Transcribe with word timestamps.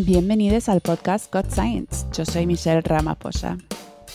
Bienvenidos 0.00 0.68
al 0.68 0.80
podcast 0.80 1.32
God 1.32 1.46
Science. 1.50 2.06
Yo 2.12 2.24
soy 2.24 2.46
Michelle 2.46 2.82
Ramaphosa. 2.82 3.58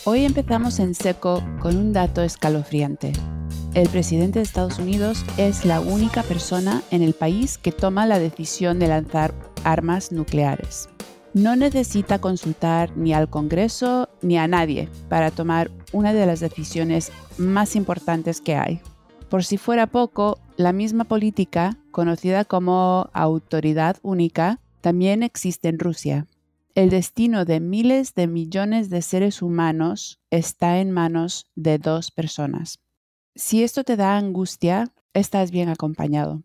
Hoy 0.04 0.24
empezamos 0.24 0.78
en 0.78 0.94
seco 0.94 1.42
con 1.60 1.76
un 1.76 1.92
dato 1.92 2.22
escalofriante. 2.22 3.12
El 3.74 3.90
presidente 3.90 4.38
de 4.38 4.44
Estados 4.44 4.78
Unidos 4.78 5.22
es 5.36 5.66
la 5.66 5.82
única 5.82 6.22
persona 6.22 6.80
en 6.90 7.02
el 7.02 7.12
país 7.12 7.58
que 7.58 7.70
toma 7.70 8.06
la 8.06 8.18
decisión 8.18 8.78
de 8.78 8.88
lanzar 8.88 9.34
armas 9.62 10.10
nucleares. 10.10 10.88
No 11.34 11.54
necesita 11.54 12.18
consultar 12.18 12.96
ni 12.96 13.12
al 13.12 13.28
Congreso 13.28 14.08
ni 14.22 14.38
a 14.38 14.48
nadie 14.48 14.88
para 15.10 15.30
tomar 15.30 15.70
una 15.92 16.14
de 16.14 16.24
las 16.24 16.40
decisiones 16.40 17.12
más 17.36 17.76
importantes 17.76 18.40
que 18.40 18.56
hay. 18.56 18.80
Por 19.28 19.44
si 19.44 19.58
fuera 19.58 19.86
poco, 19.86 20.38
la 20.56 20.72
misma 20.72 21.04
política, 21.04 21.76
conocida 21.90 22.46
como 22.46 23.10
autoridad 23.12 23.98
única, 24.02 24.60
también 24.84 25.22
existe 25.22 25.68
en 25.68 25.78
Rusia. 25.78 26.26
El 26.74 26.90
destino 26.90 27.46
de 27.46 27.58
miles 27.58 28.12
de 28.12 28.26
millones 28.26 28.90
de 28.90 29.00
seres 29.00 29.40
humanos 29.40 30.20
está 30.28 30.78
en 30.78 30.90
manos 30.90 31.46
de 31.54 31.78
dos 31.78 32.10
personas. 32.10 32.80
Si 33.34 33.62
esto 33.62 33.82
te 33.82 33.96
da 33.96 34.18
angustia, 34.18 34.92
estás 35.14 35.50
bien 35.52 35.70
acompañado. 35.70 36.42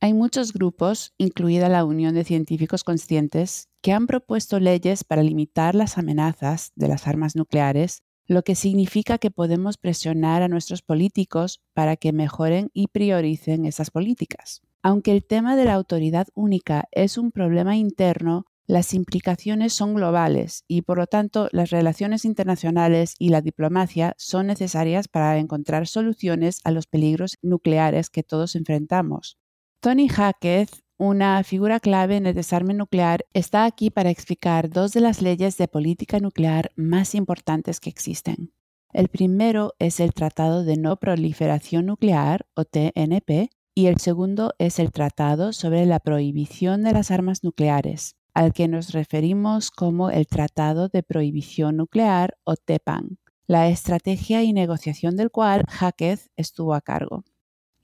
Hay 0.00 0.14
muchos 0.14 0.54
grupos, 0.54 1.12
incluida 1.18 1.68
la 1.68 1.84
Unión 1.84 2.14
de 2.14 2.24
Científicos 2.24 2.82
Conscientes, 2.82 3.68
que 3.82 3.92
han 3.92 4.06
propuesto 4.06 4.58
leyes 4.58 5.04
para 5.04 5.22
limitar 5.22 5.74
las 5.74 5.98
amenazas 5.98 6.72
de 6.76 6.88
las 6.88 7.06
armas 7.06 7.36
nucleares, 7.36 8.04
lo 8.26 8.42
que 8.42 8.54
significa 8.54 9.18
que 9.18 9.30
podemos 9.30 9.76
presionar 9.76 10.40
a 10.40 10.48
nuestros 10.48 10.80
políticos 10.80 11.60
para 11.74 11.98
que 11.98 12.14
mejoren 12.14 12.70
y 12.72 12.86
prioricen 12.86 13.66
esas 13.66 13.90
políticas. 13.90 14.62
Aunque 14.82 15.12
el 15.12 15.24
tema 15.24 15.56
de 15.56 15.64
la 15.64 15.74
autoridad 15.74 16.28
única 16.34 16.88
es 16.92 17.18
un 17.18 17.32
problema 17.32 17.76
interno, 17.76 18.46
las 18.68 18.94
implicaciones 18.94 19.72
son 19.72 19.94
globales 19.94 20.64
y 20.66 20.82
por 20.82 20.98
lo 20.98 21.06
tanto 21.06 21.48
las 21.52 21.70
relaciones 21.70 22.24
internacionales 22.24 23.14
y 23.18 23.28
la 23.28 23.40
diplomacia 23.40 24.14
son 24.18 24.48
necesarias 24.48 25.06
para 25.06 25.38
encontrar 25.38 25.86
soluciones 25.86 26.60
a 26.64 26.72
los 26.72 26.86
peligros 26.88 27.38
nucleares 27.42 28.10
que 28.10 28.24
todos 28.24 28.56
enfrentamos. 28.56 29.38
Tony 29.80 30.08
Hackett, 30.08 30.70
una 30.98 31.44
figura 31.44 31.78
clave 31.78 32.16
en 32.16 32.26
el 32.26 32.34
desarme 32.34 32.74
nuclear, 32.74 33.24
está 33.34 33.66
aquí 33.66 33.90
para 33.90 34.10
explicar 34.10 34.68
dos 34.68 34.92
de 34.92 35.00
las 35.00 35.22
leyes 35.22 35.56
de 35.58 35.68
política 35.68 36.18
nuclear 36.18 36.72
más 36.74 37.14
importantes 37.14 37.78
que 37.78 37.90
existen. 37.90 38.52
El 38.92 39.08
primero 39.08 39.74
es 39.78 40.00
el 40.00 40.12
Tratado 40.12 40.64
de 40.64 40.76
No 40.76 40.96
Proliferación 40.96 41.86
Nuclear, 41.86 42.46
o 42.54 42.64
TNP, 42.64 43.50
y 43.78 43.88
el 43.88 43.98
segundo 43.98 44.54
es 44.58 44.78
el 44.78 44.90
Tratado 44.90 45.52
sobre 45.52 45.84
la 45.84 46.00
Prohibición 46.00 46.82
de 46.82 46.92
las 46.92 47.10
Armas 47.10 47.44
Nucleares, 47.44 48.16
al 48.32 48.54
que 48.54 48.68
nos 48.68 48.94
referimos 48.94 49.70
como 49.70 50.08
el 50.08 50.26
Tratado 50.26 50.88
de 50.88 51.02
Prohibición 51.02 51.76
Nuclear 51.76 52.38
o 52.44 52.56
TEPAN, 52.56 53.18
la 53.46 53.68
estrategia 53.68 54.42
y 54.42 54.54
negociación 54.54 55.14
del 55.14 55.30
cual 55.30 55.64
Hackett 55.68 56.20
estuvo 56.36 56.72
a 56.72 56.80
cargo. 56.80 57.24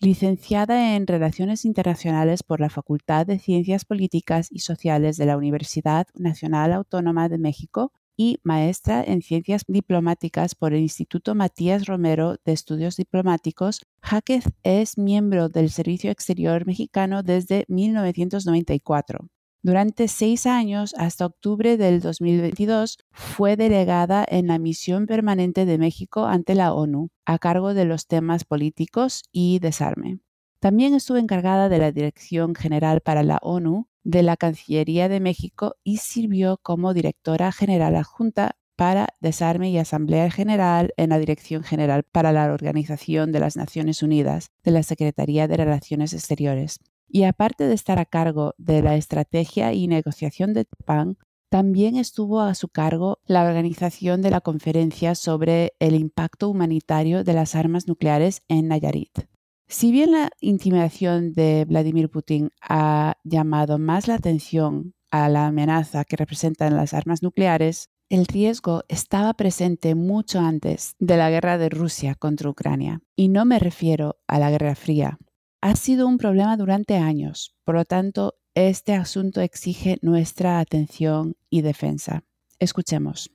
Licenciada 0.00 0.96
en 0.96 1.06
Relaciones 1.06 1.66
Internacionales 1.66 2.42
por 2.42 2.58
la 2.58 2.70
Facultad 2.70 3.26
de 3.26 3.38
Ciencias 3.38 3.84
Políticas 3.84 4.48
y 4.50 4.60
Sociales 4.60 5.18
de 5.18 5.26
la 5.26 5.36
Universidad 5.36 6.06
Nacional 6.14 6.72
Autónoma 6.72 7.28
de 7.28 7.36
México, 7.36 7.92
y 8.16 8.38
maestra 8.42 9.02
en 9.02 9.22
Ciencias 9.22 9.64
Diplomáticas 9.66 10.54
por 10.54 10.72
el 10.72 10.80
Instituto 10.80 11.34
Matías 11.34 11.86
Romero 11.86 12.36
de 12.44 12.52
Estudios 12.52 12.96
Diplomáticos, 12.96 13.80
Jaquez 14.02 14.44
es 14.62 14.98
miembro 14.98 15.48
del 15.48 15.70
Servicio 15.70 16.10
Exterior 16.10 16.66
Mexicano 16.66 17.22
desde 17.22 17.64
1994. 17.68 19.28
Durante 19.64 20.08
seis 20.08 20.46
años, 20.46 20.92
hasta 20.98 21.24
octubre 21.24 21.76
del 21.76 22.00
2022, 22.00 22.98
fue 23.12 23.56
delegada 23.56 24.24
en 24.28 24.48
la 24.48 24.58
Misión 24.58 25.06
Permanente 25.06 25.66
de 25.66 25.78
México 25.78 26.26
ante 26.26 26.56
la 26.56 26.74
ONU, 26.74 27.10
a 27.26 27.38
cargo 27.38 27.72
de 27.72 27.84
los 27.84 28.08
temas 28.08 28.44
políticos 28.44 29.22
y 29.30 29.60
desarme. 29.60 30.18
También 30.62 30.94
estuvo 30.94 31.18
encargada 31.18 31.68
de 31.68 31.78
la 31.78 31.90
Dirección 31.90 32.54
General 32.54 33.00
para 33.00 33.24
la 33.24 33.40
ONU 33.42 33.88
de 34.04 34.22
la 34.22 34.36
Cancillería 34.36 35.08
de 35.08 35.18
México 35.18 35.74
y 35.82 35.96
sirvió 35.96 36.56
como 36.62 36.94
directora 36.94 37.50
general 37.50 37.96
adjunta 37.96 38.52
para 38.76 39.08
Desarme 39.18 39.70
y 39.70 39.78
Asamblea 39.78 40.30
General 40.30 40.94
en 40.96 41.10
la 41.10 41.18
Dirección 41.18 41.64
General 41.64 42.04
para 42.04 42.30
la 42.30 42.52
Organización 42.52 43.32
de 43.32 43.40
las 43.40 43.56
Naciones 43.56 44.04
Unidas 44.04 44.52
de 44.62 44.70
la 44.70 44.84
Secretaría 44.84 45.48
de 45.48 45.56
Relaciones 45.56 46.12
Exteriores. 46.12 46.78
Y 47.08 47.24
aparte 47.24 47.66
de 47.66 47.74
estar 47.74 47.98
a 47.98 48.04
cargo 48.04 48.54
de 48.56 48.82
la 48.82 48.94
estrategia 48.94 49.72
y 49.72 49.88
negociación 49.88 50.54
de 50.54 50.66
PAN, 50.84 51.18
también 51.48 51.96
estuvo 51.96 52.40
a 52.40 52.54
su 52.54 52.68
cargo 52.68 53.18
la 53.26 53.42
organización 53.42 54.22
de 54.22 54.30
la 54.30 54.40
conferencia 54.40 55.16
sobre 55.16 55.72
el 55.80 55.96
impacto 55.96 56.48
humanitario 56.48 57.24
de 57.24 57.32
las 57.32 57.56
armas 57.56 57.88
nucleares 57.88 58.42
en 58.46 58.68
Nayarit. 58.68 59.31
Si 59.72 59.90
bien 59.90 60.12
la 60.12 60.28
intimidación 60.42 61.32
de 61.32 61.64
Vladimir 61.66 62.10
Putin 62.10 62.50
ha 62.60 63.16
llamado 63.24 63.78
más 63.78 64.06
la 64.06 64.16
atención 64.16 64.94
a 65.10 65.30
la 65.30 65.46
amenaza 65.46 66.04
que 66.04 66.16
representan 66.16 66.76
las 66.76 66.92
armas 66.92 67.22
nucleares, 67.22 67.88
el 68.10 68.26
riesgo 68.26 68.84
estaba 68.88 69.32
presente 69.32 69.94
mucho 69.94 70.40
antes 70.40 70.94
de 70.98 71.16
la 71.16 71.30
guerra 71.30 71.56
de 71.56 71.70
Rusia 71.70 72.14
contra 72.14 72.50
Ucrania. 72.50 73.00
Y 73.16 73.30
no 73.30 73.46
me 73.46 73.58
refiero 73.58 74.20
a 74.28 74.38
la 74.38 74.50
Guerra 74.50 74.74
Fría. 74.74 75.18
Ha 75.62 75.74
sido 75.74 76.06
un 76.06 76.18
problema 76.18 76.58
durante 76.58 76.98
años, 76.98 77.56
por 77.64 77.74
lo 77.74 77.86
tanto, 77.86 78.34
este 78.54 78.92
asunto 78.92 79.40
exige 79.40 79.96
nuestra 80.02 80.60
atención 80.60 81.34
y 81.48 81.62
defensa. 81.62 82.24
Escuchemos. 82.58 83.30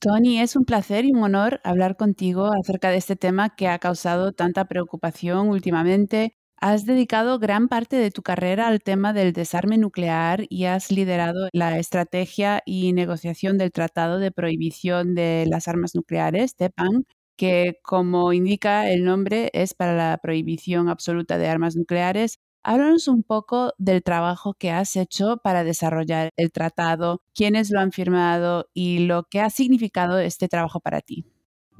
Tony, 0.00 0.40
es 0.40 0.56
un 0.56 0.64
placer 0.64 1.04
y 1.04 1.12
un 1.12 1.22
honor 1.22 1.60
hablar 1.62 1.94
contigo 1.96 2.50
acerca 2.58 2.88
de 2.90 2.96
este 2.96 3.16
tema 3.16 3.54
que 3.54 3.68
ha 3.68 3.78
causado 3.78 4.32
tanta 4.32 4.64
preocupación 4.64 5.50
últimamente. 5.50 6.34
Has 6.56 6.86
dedicado 6.86 7.38
gran 7.38 7.68
parte 7.68 7.96
de 7.96 8.10
tu 8.10 8.22
carrera 8.22 8.68
al 8.68 8.80
tema 8.80 9.12
del 9.12 9.34
desarme 9.34 9.76
nuclear 9.76 10.46
y 10.48 10.64
has 10.64 10.90
liderado 10.90 11.48
la 11.52 11.78
estrategia 11.78 12.62
y 12.64 12.94
negociación 12.94 13.58
del 13.58 13.72
Tratado 13.72 14.18
de 14.18 14.32
Prohibición 14.32 15.14
de 15.14 15.44
las 15.46 15.68
Armas 15.68 15.94
Nucleares, 15.94 16.56
TEPAN, 16.56 17.04
que 17.36 17.78
como 17.82 18.32
indica 18.32 18.90
el 18.90 19.04
nombre 19.04 19.50
es 19.52 19.74
para 19.74 19.94
la 19.94 20.18
prohibición 20.22 20.88
absoluta 20.88 21.36
de 21.36 21.48
armas 21.48 21.76
nucleares 21.76 22.38
Háblanos 22.62 23.08
un 23.08 23.22
poco 23.22 23.72
del 23.78 24.02
trabajo 24.02 24.54
que 24.54 24.70
has 24.70 24.94
hecho 24.96 25.38
para 25.38 25.64
desarrollar 25.64 26.30
el 26.36 26.52
tratado, 26.52 27.22
quiénes 27.34 27.70
lo 27.70 27.80
han 27.80 27.90
firmado 27.92 28.68
y 28.74 29.00
lo 29.06 29.24
que 29.24 29.40
ha 29.40 29.48
significado 29.50 30.18
este 30.18 30.48
trabajo 30.48 30.78
para 30.80 31.00
ti. 31.00 31.24